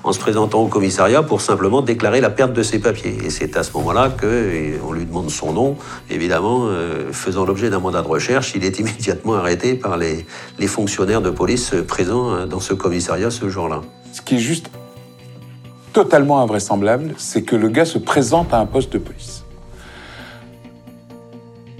[0.04, 3.18] en se présentant au commissariat pour simplement déclarer la perte de ses papiers.
[3.26, 5.78] Et c'est à ce moment-là qu'on lui demande son nom.
[6.12, 10.28] Évidemment, euh, faisant l'objet d'un mandat de recherche, il est immédiatement arrêté par les,
[10.60, 13.82] les fonctionnaires de police présents euh, dans ce commissariat ce jour-là.
[14.14, 14.70] Ce qui est juste
[15.92, 19.44] totalement invraisemblable, c'est que le gars se présente à un poste de police.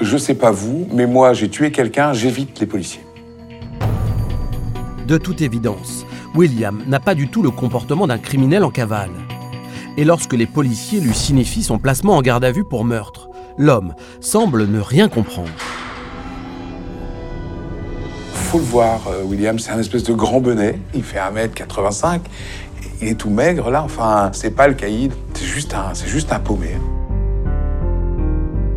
[0.02, 3.02] Je sais pas vous, mais moi j'ai tué quelqu'un, j'évite les policiers.
[5.08, 6.04] De toute évidence,
[6.34, 9.12] William n'a pas du tout le comportement d'un criminel en cavale.
[9.98, 13.30] Et lorsque les policiers lui signifient son placement en garde à vue pour meurtre,
[13.60, 15.52] l'homme semble ne rien comprendre.
[18.34, 20.80] Faut le voir, euh, William, c'est un espèce de grand bonnet.
[20.96, 22.22] Il fait 1m85.
[23.02, 23.84] Il est tout maigre là.
[23.84, 25.14] Enfin, c'est pas le caïd.
[25.36, 26.78] C'est juste un, c'est juste un paumé.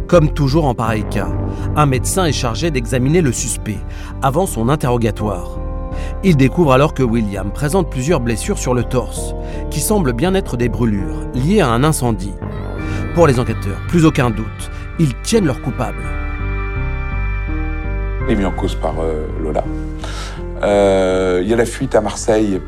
[0.09, 1.29] Comme toujours en pareil cas,
[1.75, 3.79] un médecin est chargé d'examiner le suspect
[4.21, 5.59] avant son interrogatoire.
[6.25, 9.35] Il découvre alors que William présente plusieurs blessures sur le torse,
[9.71, 12.35] qui semblent bien être des brûlures liées à un incendie.
[13.15, 16.03] Pour les enquêteurs, plus aucun doute, ils tiennent leur coupable.
[18.29, 19.65] Il mis en cause par euh, Lola.
[20.63, 22.61] Euh, Il y a la fuite à Marseille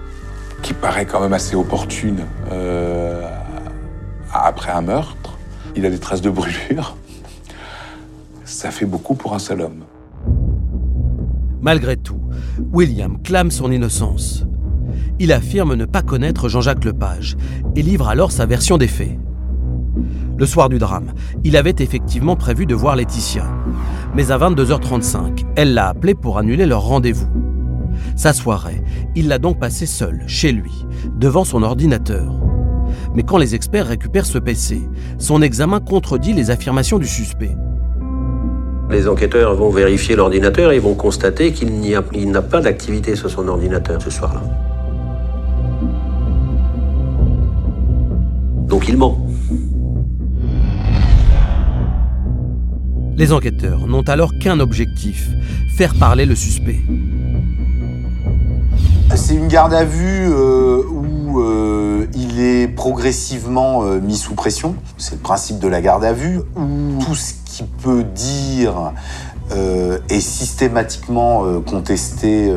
[0.62, 2.20] qui paraît quand même assez opportune
[2.52, 3.28] euh,
[4.32, 5.36] après un meurtre.
[5.74, 6.96] Il a des traces de brûlure.
[8.44, 9.84] Ça fait beaucoup pour un seul homme.
[11.62, 12.20] Malgré tout,
[12.72, 14.46] William clame son innocence.
[15.18, 17.36] Il affirme ne pas connaître Jean-Jacques Lepage
[17.76, 19.18] et livre alors sa version des faits.
[20.38, 21.12] Le soir du drame,
[21.44, 23.44] il avait effectivement prévu de voir Laetitia.
[24.14, 27.28] Mais à 22h35, elle l'a appelé pour annuler leur rendez-vous.
[28.16, 28.82] Sa soirée,
[29.14, 30.86] il l'a donc passée seul, chez lui,
[31.18, 32.40] devant son ordinateur.
[33.14, 34.80] Mais quand les experts récupèrent ce PC,
[35.18, 37.54] son examen contredit les affirmations du suspect.
[38.90, 43.14] Les enquêteurs vont vérifier l'ordinateur et vont constater qu'il n'y a, il n'a pas d'activité
[43.14, 44.42] sur son ordinateur ce soir-là.
[48.66, 49.26] Donc il ment.
[53.16, 55.28] Les enquêteurs n'ont alors qu'un objectif,
[55.76, 56.80] faire parler le suspect.
[59.14, 61.79] C'est une garde à vue euh, où euh,
[62.14, 64.74] il est progressivement euh, mis sous pression.
[64.98, 68.92] C'est le principe de la garde à vue, où tout ce qu'il peut dire
[69.52, 72.52] euh, est systématiquement euh, contesté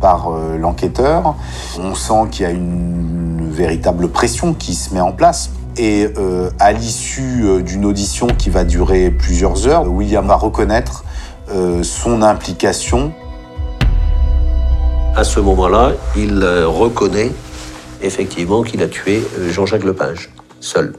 [0.00, 1.36] par l'enquêteur.
[1.78, 5.50] On sent qu'il y a une véritable pression qui se met en place.
[5.76, 6.08] Et
[6.58, 11.04] à l'issue d'une audition qui va durer plusieurs heures, William va reconnaître
[11.82, 13.12] son implication
[15.16, 17.30] À ce moment-là, il reconnaît
[18.02, 20.30] effectivement qu'il a tué euh, Jean-Jacques Lepage,
[20.60, 20.94] seul.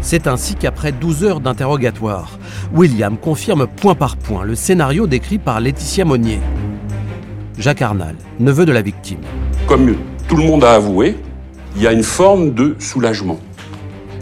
[0.00, 2.38] C'est ainsi qu'après 12 heures d'interrogatoire,
[2.74, 6.40] William confirme point par point le scénario décrit par Laetitia Monnier.
[7.58, 9.20] Jacques Arnal, neveu de la victime.
[9.66, 9.96] Comme
[10.28, 11.16] tout le monde a avoué,
[11.76, 13.40] il y a une forme de soulagement.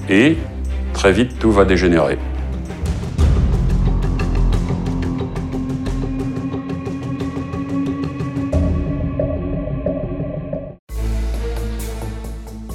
[0.09, 0.37] Et
[0.93, 2.19] très vite, tout va dégénérer.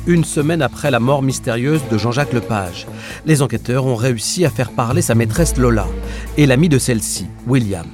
[0.07, 2.87] Une semaine après la mort mystérieuse de Jean-Jacques Lepage,
[3.25, 5.85] les enquêteurs ont réussi à faire parler sa maîtresse Lola
[6.37, 7.87] et l'ami de celle-ci, William.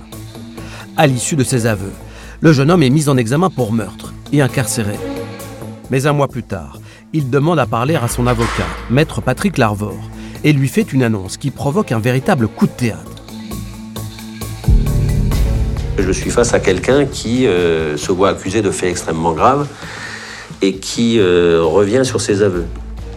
[0.96, 1.92] À l'issue de ses aveux,
[2.40, 4.94] le jeune homme est mis en examen pour meurtre et incarcéré.
[5.90, 6.80] Mais un mois plus tard,
[7.14, 9.98] il demande à parler à son avocat, maître Patrick Larvor,
[10.44, 13.12] et lui fait une annonce qui provoque un véritable coup de théâtre.
[15.98, 19.68] Je suis face à quelqu'un qui euh, se voit accusé de faits extrêmement graves
[20.64, 22.66] et qui euh, revient sur ses aveux.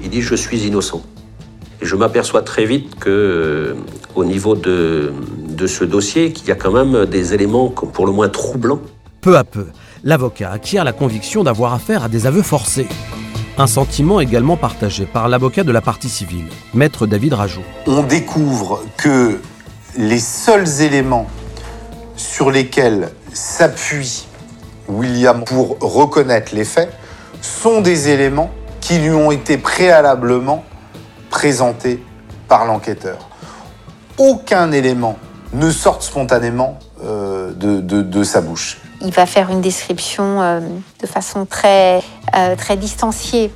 [0.03, 1.03] Il dit je suis innocent.
[1.81, 3.75] Et je m'aperçois très vite que euh,
[4.17, 5.13] au niveau de,
[5.49, 8.81] de ce dossier, qu'il y a quand même des éléments pour le moins troublants.
[9.21, 9.67] Peu à peu,
[10.03, 12.89] l'avocat acquiert la conviction d'avoir affaire à des aveux forcés.
[13.59, 17.63] Un sentiment également partagé par l'avocat de la partie civile, maître David Rajoux.
[17.87, 19.39] on découvre que
[19.97, 21.29] les seuls éléments
[22.17, 24.27] sur lesquels s'appuie
[24.89, 26.93] William pour reconnaître les faits
[27.47, 30.65] sont des éléments qui lui ont été préalablement
[31.31, 32.03] présentés
[32.49, 33.19] par l'enquêteur.
[34.19, 35.17] Aucun élément
[35.53, 38.79] ne sort spontanément euh, de, de- de sa bouche.
[39.03, 40.61] Il va faire une description euh,
[41.01, 42.03] de façon très,
[42.37, 43.53] euh, très distanciée,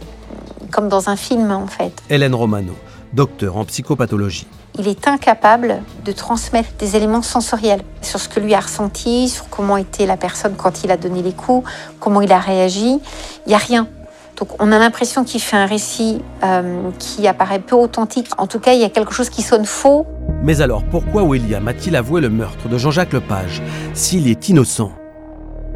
[0.70, 1.93] comme dans un film en fait.
[2.11, 2.74] Hélène Romano,
[3.12, 4.47] docteur en psychopathologie.
[4.78, 9.48] Il est incapable de transmettre des éléments sensoriels sur ce que lui a ressenti, sur
[9.48, 11.68] comment était la personne quand il a donné les coups,
[11.98, 13.00] comment il a réagi.
[13.46, 13.88] Il n'y a rien.
[14.36, 18.28] Donc on a l'impression qu'il fait un récit euh, qui apparaît peu authentique.
[18.38, 20.06] En tout cas, il y a quelque chose qui sonne faux.
[20.42, 23.60] Mais alors pourquoi William a-t-il avoué le meurtre de Jean-Jacques Lepage
[23.92, 24.92] s'il est innocent?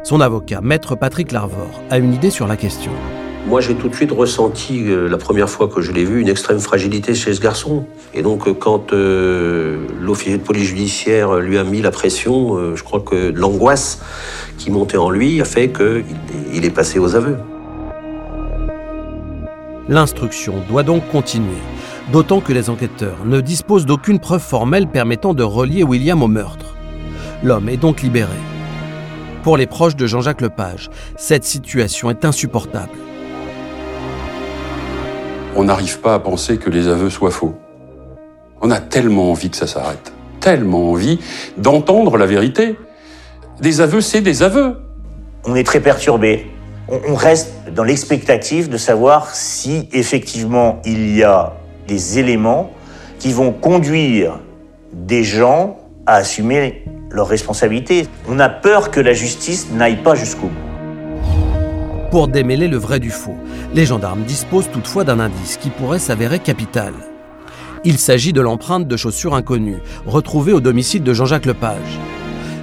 [0.03, 2.93] Son avocat, maître Patrick Larvor, a une idée sur la question.
[3.47, 6.29] Moi, j'ai tout de suite ressenti, euh, la première fois que je l'ai vu, une
[6.29, 7.85] extrême fragilité chez ce garçon.
[8.15, 12.83] Et donc, euh, quand euh, l'officier de police judiciaire lui a mis la pression, je
[12.83, 14.01] crois que l'angoisse
[14.57, 16.05] qui montait en lui a fait qu'il
[16.55, 17.37] il est passé aux aveux.
[19.89, 21.61] L'instruction doit donc continuer,
[22.13, 26.75] d'autant que les enquêteurs ne disposent d'aucune preuve formelle permettant de relier William au meurtre.
[27.43, 28.39] L'homme est donc libéré.
[29.43, 30.89] Pour les proches de Jean-Jacques Lepage,
[31.19, 32.93] cette situation est insupportable.
[35.57, 37.55] On n'arrive pas à penser que les aveux soient faux.
[38.61, 40.13] On a tellement envie que ça s'arrête.
[40.41, 41.21] Tellement envie
[41.57, 42.77] d'entendre la vérité.
[43.61, 44.79] Des aveux, c'est des aveux.
[45.45, 46.51] On est très perturbé.
[46.89, 51.55] On, reste dans l'expectative de savoir si effectivement il y a
[51.87, 52.73] des éléments
[53.19, 54.41] qui vont conduire
[54.93, 58.07] des gens à assumer leurs responsabilités.
[58.29, 60.74] On a peur que la justice n'aille pas jusqu'au bout.
[62.15, 63.35] Pour démêler le vrai du faux,
[63.75, 66.95] les gendarmes disposent toutefois d'un indice qui pourrait s'avérer capital.
[67.83, 71.99] Il s'agit de l'empreinte de chaussures inconnues, retrouvée au domicile de Jean-Jacques Lepage.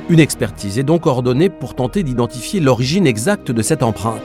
[0.08, 4.22] Une expertise est donc ordonnée pour tenter d'identifier l'origine exacte de cette empreinte.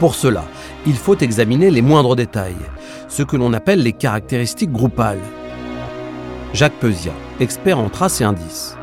[0.00, 0.42] Pour cela,
[0.84, 2.56] il faut examiner les moindres détails,
[3.06, 5.22] ce que l'on appelle les caractéristiques groupales.
[6.54, 8.75] Jacques Pesia, expert en traces et indices.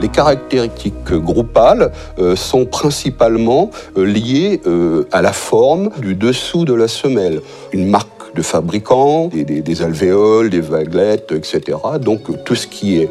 [0.00, 6.72] Les caractéristiques groupales euh, sont principalement euh, liées euh, à la forme du dessous de
[6.72, 7.40] la semelle.
[7.72, 11.76] Une marque de fabricant, des, alvéoles, des vaguelettes, etc.
[12.00, 13.10] Donc tout ce qui est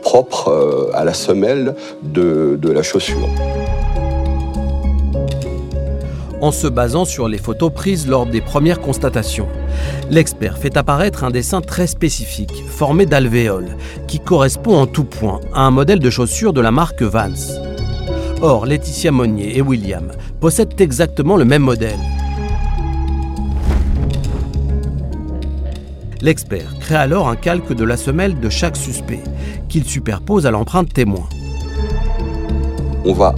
[0.00, 3.28] propre à la semelle de la chaussure.
[6.44, 9.48] En se basant sur les photos prises lors des premières constatations.
[10.10, 15.62] L'expert fait apparaître un dessin très spécifique, formé d'alvéoles, qui correspond en tout point à
[15.62, 17.30] un modèle de chaussure de la marque Vans.
[18.42, 21.98] Or, Laetitia Monnier et William possèdent exactement le même modèle.
[26.20, 29.24] L'expert crée alors un calque de la semelle de chaque suspect,
[29.70, 31.26] qu'il superpose à l'empreinte témoin.
[33.06, 33.34] On va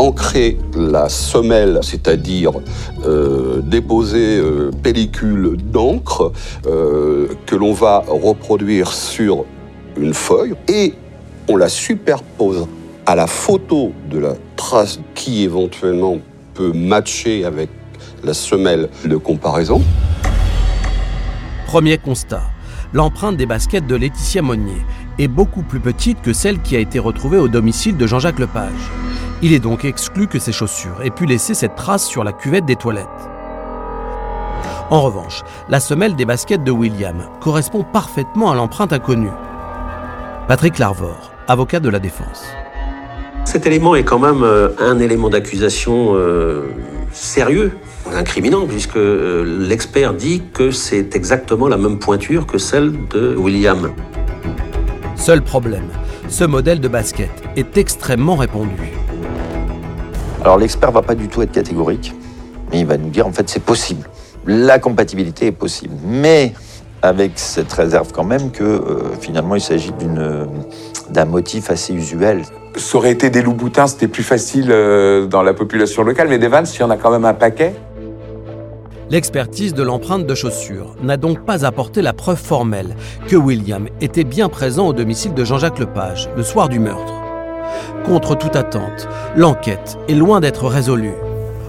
[0.00, 2.52] ancrer la semelle, c'est-à-dire
[3.04, 6.32] euh, déposer euh, pellicule d'encre
[6.66, 9.44] euh, que l'on va reproduire sur
[9.98, 10.94] une feuille et
[11.48, 12.66] on la superpose
[13.04, 16.18] à la photo de la trace qui éventuellement
[16.54, 17.68] peut matcher avec
[18.24, 19.82] la semelle de comparaison.
[21.66, 22.42] Premier constat,
[22.94, 24.80] l'empreinte des baskets de Laetitia Monnier
[25.18, 28.90] est beaucoup plus petite que celle qui a été retrouvée au domicile de Jean-Jacques Lepage.
[29.42, 32.66] Il est donc exclu que ces chaussures aient pu laisser cette trace sur la cuvette
[32.66, 33.06] des toilettes.
[34.90, 39.30] En revanche, la semelle des baskets de William correspond parfaitement à l'empreinte inconnue.
[40.46, 42.44] Patrick Larvor, avocat de la défense.
[43.46, 46.66] Cet élément est quand même euh, un élément d'accusation euh,
[47.12, 47.72] sérieux,
[48.12, 53.92] incriminant, puisque euh, l'expert dit que c'est exactement la même pointure que celle de William.
[55.16, 55.88] Seul problème,
[56.28, 58.99] ce modèle de basket est extrêmement répandu.
[60.42, 62.14] Alors l'expert va pas du tout être catégorique,
[62.70, 64.08] mais il va nous dire en fait c'est possible.
[64.46, 66.54] La compatibilité est possible, mais
[67.02, 70.46] avec cette réserve quand même que euh, finalement il s'agit d'une
[71.10, 72.42] d'un motif assez usuel.
[72.76, 76.48] Ça aurait été des loups-boutins, c'était plus facile euh, dans la population locale, mais des
[76.48, 77.74] vannes, il y en a quand même un paquet.
[79.10, 82.94] L'expertise de l'empreinte de chaussure n'a donc pas apporté la preuve formelle
[83.26, 87.19] que William était bien présent au domicile de Jean-Jacques Lepage le soir du meurtre.
[88.04, 91.14] Contre toute attente, l'enquête est loin d'être résolue.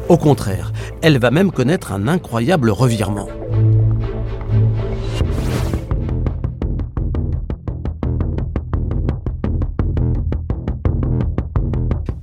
[0.09, 0.71] Au contraire,
[1.01, 3.27] elle va même connaître un incroyable revirement.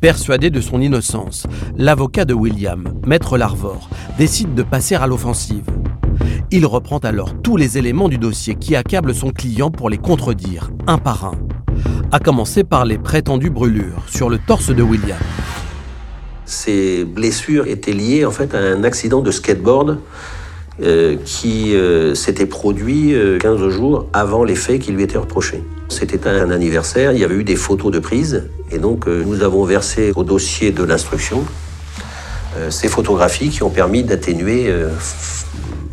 [0.00, 5.64] Persuadé de son innocence, l'avocat de William, maître Larvor, décide de passer à l'offensive.
[6.52, 10.70] Il reprend alors tous les éléments du dossier qui accablent son client pour les contredire,
[10.86, 11.34] un par un.
[12.12, 15.18] À commencer par les prétendues brûlures sur le torse de William.
[16.44, 19.98] Ces blessures étaient liées en fait à un accident de skateboard
[20.80, 25.62] euh, qui euh, s'était produit euh, 15 jours avant les faits qui lui étaient reprochés.
[25.88, 29.42] C'était un anniversaire, il y avait eu des photos de prise, et donc euh, nous
[29.42, 31.44] avons versé au dossier de l'instruction
[32.56, 34.90] euh, ces photographies qui ont permis d'atténuer euh,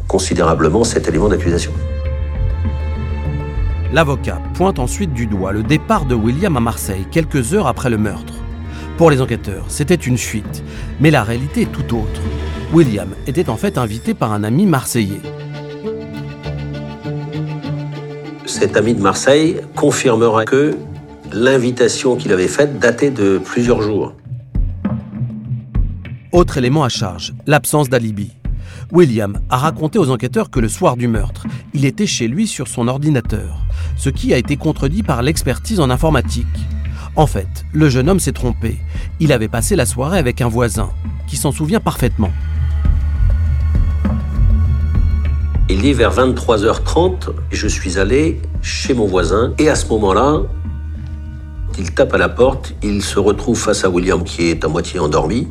[0.08, 1.72] considérablement cet élément d'accusation.
[3.96, 7.98] L'avocat pointe ensuite du doigt le départ de William à Marseille quelques heures après le
[7.98, 8.34] meurtre.
[8.98, 10.66] Pour les enquêteurs, c'était une fuite,
[11.00, 12.20] mais la réalité est tout autre.
[12.74, 15.22] William était en fait invité par un ami marseillais.
[18.46, 20.76] Cet ami de Marseille confirmera que
[21.32, 24.14] l'invitation qu'il avait faite datait de plusieurs jours.
[26.34, 28.34] Autre élément à charge, l'absence d'alibi.
[28.96, 32.70] William a raconté aux enquêteurs que le soir du meurtre, il était chez lui sur
[32.70, 33.58] son ordinateur,
[33.98, 36.48] ce qui a été contredit par l'expertise en informatique.
[37.18, 38.78] En fait, le jeune homme s'est trompé.
[39.20, 40.92] Il avait passé la soirée avec un voisin,
[41.28, 42.32] qui s'en souvient parfaitement.
[45.70, 50.44] Il dit vers 23h30, je suis allé chez mon voisin et à ce moment-là,
[51.78, 55.02] il tape à la porte, il se retrouve face à William qui est à moitié
[55.02, 55.50] endormi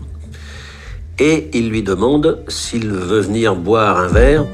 [1.18, 4.46] et il lui demande s'il veut venir boire un verre.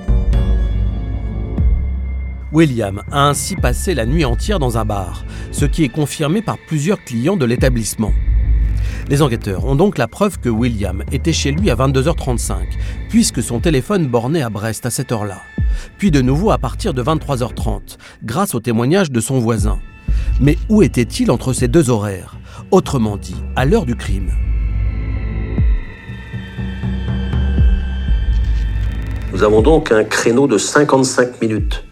[2.52, 6.58] William a ainsi passé la nuit entière dans un bar, ce qui est confirmé par
[6.66, 8.12] plusieurs clients de l'établissement.
[9.08, 12.56] Les enquêteurs ont donc la preuve que William était chez lui à 22h35,
[13.08, 15.40] puisque son téléphone bornait à Brest à cette heure-là.
[15.96, 19.78] puis de nouveau à partir de 23h30, grâce au témoignage de son voisin.
[20.40, 22.36] Mais où était-il entre ces deux horaires?
[22.70, 24.30] Autrement dit, à l'heure du crime.
[29.32, 31.84] Nous avons donc un créneau de 55 minutes,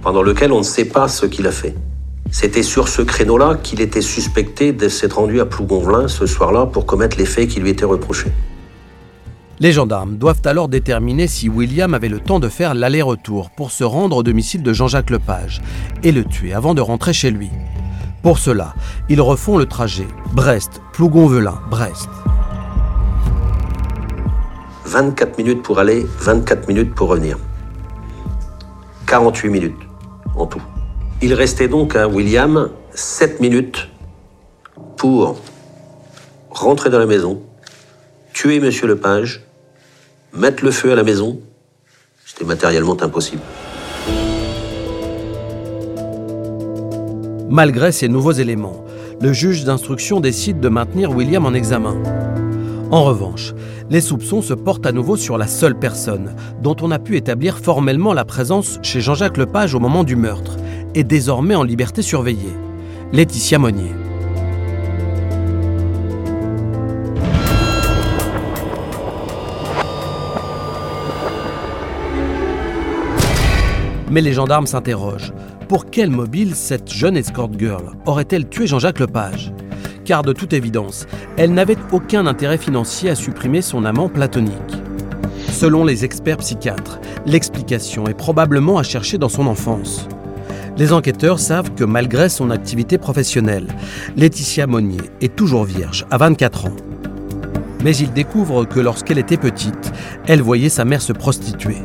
[0.00, 1.74] pendant lequel on ne sait pas ce qu'il a fait.
[2.30, 6.86] C'était sur ce créneau-là qu'il était suspecté de s'être rendu à Plougonvelin ce soir-là pour
[6.86, 8.30] commettre les faits qui lui étaient reprochés.
[9.58, 13.82] Les gendarmes doivent alors déterminer si William avait le temps de faire l'aller-retour pour se
[13.82, 15.60] rendre au domicile de Jean-Jacques Lepage
[16.04, 17.50] et le tuer avant de rentrer chez lui.
[18.22, 18.74] Pour cela,
[19.08, 22.08] ils refont le trajet Brest, Plougonvelin, Brest.
[24.88, 27.38] 24 minutes pour aller, 24 minutes pour revenir.
[29.06, 29.76] 48 minutes
[30.34, 30.62] en tout.
[31.20, 33.88] Il restait donc à William 7 minutes
[34.96, 35.38] pour
[36.50, 37.42] rentrer dans la maison,
[38.32, 39.44] tuer Monsieur Lepage,
[40.32, 41.38] mettre le feu à la maison.
[42.24, 43.42] C'était matériellement impossible.
[47.50, 48.84] Malgré ces nouveaux éléments,
[49.20, 51.96] le juge d'instruction décide de maintenir William en examen.
[52.90, 53.52] En revanche,
[53.90, 57.58] les soupçons se portent à nouveau sur la seule personne dont on a pu établir
[57.58, 60.56] formellement la présence chez Jean-Jacques Lepage au moment du meurtre,
[60.94, 62.54] est désormais en liberté surveillée,
[63.12, 63.92] Laetitia Monnier.
[74.10, 75.34] Mais les gendarmes s'interrogent.
[75.68, 79.52] Pour quel mobile cette jeune escort girl aurait-elle tué Jean-Jacques Lepage?
[80.08, 81.06] Car de toute évidence,
[81.36, 84.54] elle n'avait aucun intérêt financier à supprimer son amant platonique.
[85.50, 90.08] Selon les experts psychiatres, l'explication est probablement à chercher dans son enfance.
[90.78, 93.66] Les enquêteurs savent que malgré son activité professionnelle,
[94.16, 96.76] Laetitia Monnier est toujours vierge, à 24 ans.
[97.84, 99.92] Mais ils découvrent que lorsqu'elle était petite,
[100.26, 101.82] elle voyait sa mère se prostituer.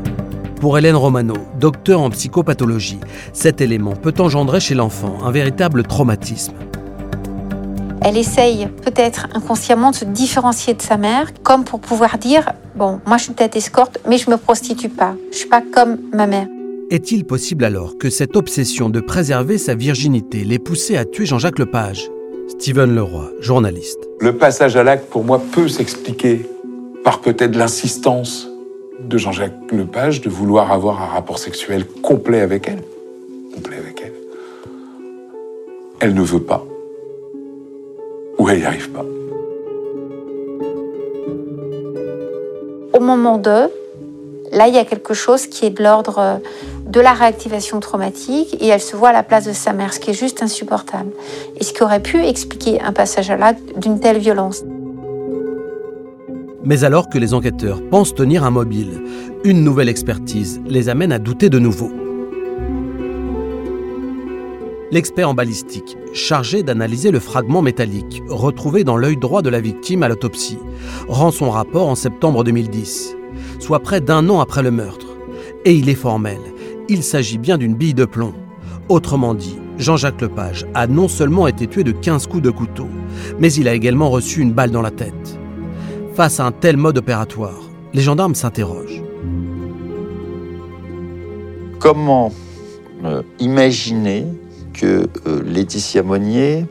[0.61, 3.01] Pour Hélène Romano, docteur en psychopathologie,
[3.33, 6.53] cet élément peut engendrer chez l'enfant un véritable traumatisme.
[8.05, 12.99] Elle essaye peut-être inconsciemment de se différencier de sa mère, comme pour pouvoir dire Bon,
[13.05, 15.15] moi je suis peut-être escorte, mais je me prostitue pas.
[15.31, 16.47] Je suis pas comme ma mère.
[16.89, 21.59] Est-il possible alors que cette obsession de préserver sa virginité l'ait poussé à tuer Jean-Jacques
[21.59, 22.09] Lepage?
[22.49, 23.99] Steven Leroy, journaliste.
[24.19, 26.45] Le passage à l'acte, pour moi, peut s'expliquer
[27.05, 28.49] par peut-être l'insistance
[28.99, 32.83] de Jean-Jacques Lepage de vouloir avoir un rapport sexuel complet avec elle.
[33.55, 34.13] Complet avec elle.
[36.01, 36.65] Elle ne veut pas.
[38.43, 39.05] Ou elle n'y arrive pas.
[42.91, 43.69] Au moment de,
[44.51, 46.41] là, il y a quelque chose qui est de l'ordre
[46.85, 50.01] de la réactivation traumatique et elle se voit à la place de sa mère, ce
[50.01, 51.11] qui est juste insupportable.
[51.57, 54.65] Et ce qui aurait pu expliquer un passage à l'acte d'une telle violence.
[56.65, 59.03] Mais alors que les enquêteurs pensent tenir un mobile,
[59.45, 62.02] une nouvelle expertise les amène à douter de nouveau.
[64.93, 70.03] L'expert en balistique, chargé d'analyser le fragment métallique retrouvé dans l'œil droit de la victime
[70.03, 70.59] à l'autopsie,
[71.07, 73.15] rend son rapport en septembre 2010,
[73.57, 75.07] soit près d'un an après le meurtre.
[75.65, 76.37] Et il est formel,
[76.89, 78.35] il s'agit bien d'une bille de plomb.
[78.87, 82.87] Autrement dit, Jean-Jacques Lepage a non seulement été tué de 15 coups de couteau,
[83.39, 85.39] mais il a également reçu une balle dans la tête.
[86.13, 87.63] Face à un tel mode opératoire,
[87.95, 89.01] les gendarmes s'interrogent.
[91.79, 92.31] Comment
[93.05, 94.27] euh, imaginer
[94.73, 96.65] que euh, Laetitia Monnier,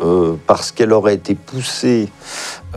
[0.00, 2.08] euh, parce qu'elle aurait été poussée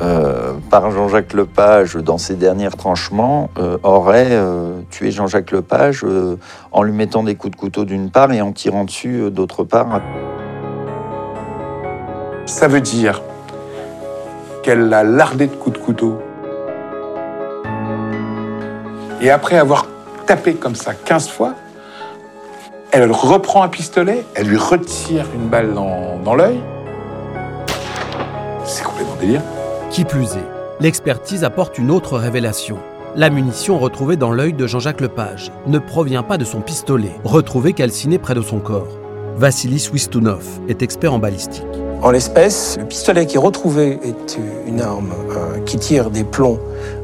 [0.02, 3.50] euh, par Jean-Jacques Lepage dans ses derniers tranchements,
[3.84, 4.38] aurait
[4.90, 6.06] tué Jean-Jacques Lepage
[6.72, 10.02] en lui mettant des coups de couteau d'une part et en tirant dessus d'autre part.
[12.46, 13.22] Ça veut dire
[14.64, 16.18] qu'elle l'a lardé de coups de couteau.
[19.22, 19.88] Et après avoir
[20.28, 21.56] tapé comme ça 15 fois,
[22.92, 26.60] elle reprend un pistolet, elle lui retire une balle dans, dans l'œil.
[28.66, 29.42] C'est complètement délire.
[29.90, 32.78] Qui plus est, l'expertise apporte une autre révélation.
[33.16, 37.74] La munition retrouvée dans l'œil de Jean-Jacques Lepage ne provient pas de son pistolet, retrouvé
[37.74, 39.00] calciné près de son corps.
[39.38, 41.64] Vassilis Wistunov est expert en balistique.
[42.02, 46.60] En l'espèce, le pistolet qui est retrouvé est une arme euh, qui tire des plombs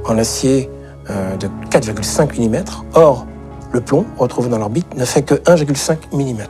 [0.06, 0.70] en acier
[1.10, 2.64] euh, de 4,5 mm.
[2.94, 3.26] Or,
[3.74, 6.44] le plomb retrouvé dans l'orbite ne fait que 1,5 mm.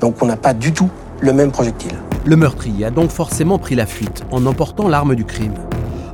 [0.00, 0.88] Donc on n'a pas du tout
[1.20, 1.92] le même projectile.
[2.24, 5.54] Le meurtrier a donc forcément pris la fuite en emportant l'arme du crime.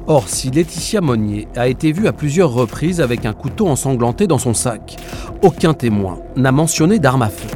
[0.08, 4.38] Or, si Laetitia Monnier a été vue à plusieurs reprises avec un couteau ensanglanté dans
[4.38, 4.96] son sac,
[5.40, 7.48] aucun témoin n'a mentionné d'arme à feu.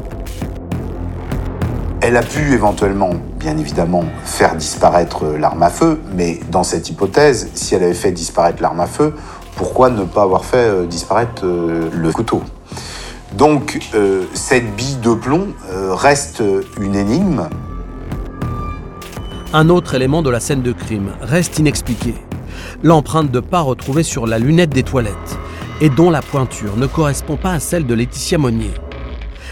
[2.01, 7.51] Elle a pu éventuellement, bien évidemment, faire disparaître l'arme à feu, mais dans cette hypothèse,
[7.55, 9.15] si elle avait fait disparaître l'arme à feu,
[9.57, 12.43] Pourquoi ne pas avoir fait euh, disparaître euh, le couteau?
[13.37, 16.43] Donc euh, cette bille de plomb euh, reste
[16.81, 17.49] une énigme.
[19.53, 22.15] Un autre élément de la scène de crime reste inexpliqué.
[22.83, 25.39] L'empreinte de pas retrouvée sur la lunette des toilettes
[25.81, 28.73] et dont la pointure ne correspond pas à celle de Laetitia Monnier.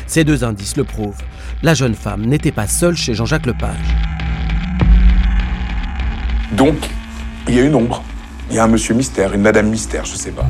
[0.06, 1.22] Ces deux indices le prouvent.
[1.62, 3.96] La jeune femme n'était pas seule chez Jean-Jacques Lepage.
[6.52, 6.76] Donc,
[7.48, 8.02] il y a une ombre.
[8.50, 10.46] Il y a un monsieur mystère, une madame mystère, je sais pas.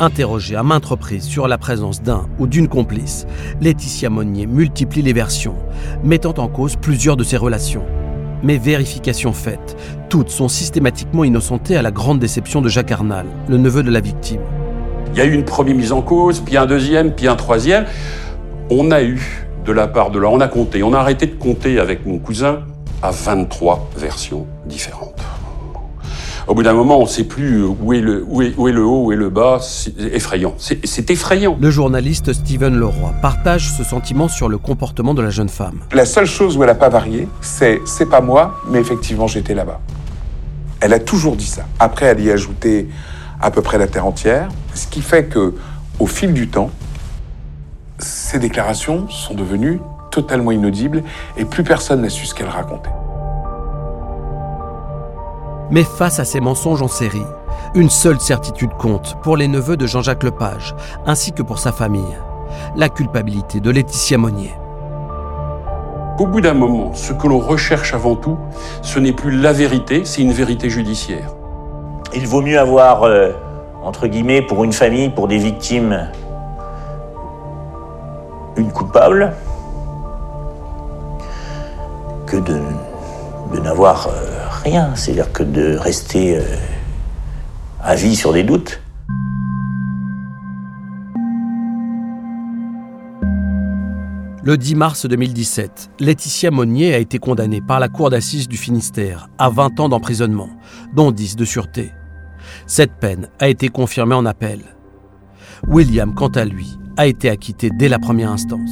[0.00, 3.26] Interrogée à maintes reprises sur la présence d'un ou d'une complice,
[3.60, 5.56] Laetitia Monnier multiplie les versions,
[6.04, 7.82] mettant en cause plusieurs de ses relations.
[8.44, 9.76] Mais vérification faite,
[10.08, 13.98] toutes sont systématiquement innocentées à la grande déception de Jacques Arnal, le neveu de la
[13.98, 14.40] victime.
[15.14, 17.84] Il y a eu une première mise en cause, puis un deuxième, puis un troisième.
[18.70, 21.34] On a eu, de la part de là, on a compté, on a arrêté de
[21.34, 22.60] compter avec mon cousin
[23.02, 25.07] à 23 versions différentes.
[26.48, 28.72] Au bout d'un moment, on ne sait plus où est, le, où, est, où est
[28.72, 29.58] le haut, où est le bas.
[29.60, 30.54] C'est effrayant.
[30.56, 31.58] C'est c'est effrayant.
[31.60, 35.80] Le journaliste Steven Leroy partage ce sentiment sur le comportement de la jeune femme.
[35.92, 39.54] La seule chose où elle n'a pas varié, c'est c'est pas moi, mais effectivement j'étais
[39.54, 39.78] là-bas.
[40.80, 41.66] Elle a toujours dit ça.
[41.78, 42.88] Après, elle y a ajouté
[43.42, 45.54] à peu près la terre entière, ce qui fait que,
[45.98, 46.70] au fil du temps,
[47.98, 49.80] ces déclarations sont devenues
[50.10, 51.02] totalement inaudibles
[51.36, 52.90] et plus personne n'a su ce qu'elle racontait.
[55.70, 57.26] Mais face à ces mensonges en série,
[57.74, 60.74] une seule certitude compte pour les neveux de Jean-Jacques Lepage,
[61.06, 62.16] ainsi que pour sa famille.
[62.74, 64.54] La culpabilité de Laetitia Monnier.
[66.18, 68.38] Au bout d'un moment, ce que l'on recherche avant tout,
[68.82, 71.34] ce n'est plus la vérité, c'est une vérité judiciaire.
[72.14, 73.32] Il vaut mieux avoir, euh,
[73.84, 76.08] entre guillemets, pour une famille, pour des victimes,
[78.56, 79.34] une coupable,
[82.26, 82.58] que de,
[83.52, 84.47] de n'avoir euh,
[84.94, 86.42] C'est-à-dire que de rester euh,
[87.80, 88.80] à vie sur des doutes.
[94.42, 99.28] Le 10 mars 2017, Laetitia Monnier a été condamnée par la Cour d'assises du Finistère
[99.38, 100.50] à 20 ans d'emprisonnement,
[100.94, 101.92] dont 10 de sûreté.
[102.66, 104.60] Cette peine a été confirmée en appel.
[105.66, 108.70] William, quant à lui, a été acquitté dès la première instance.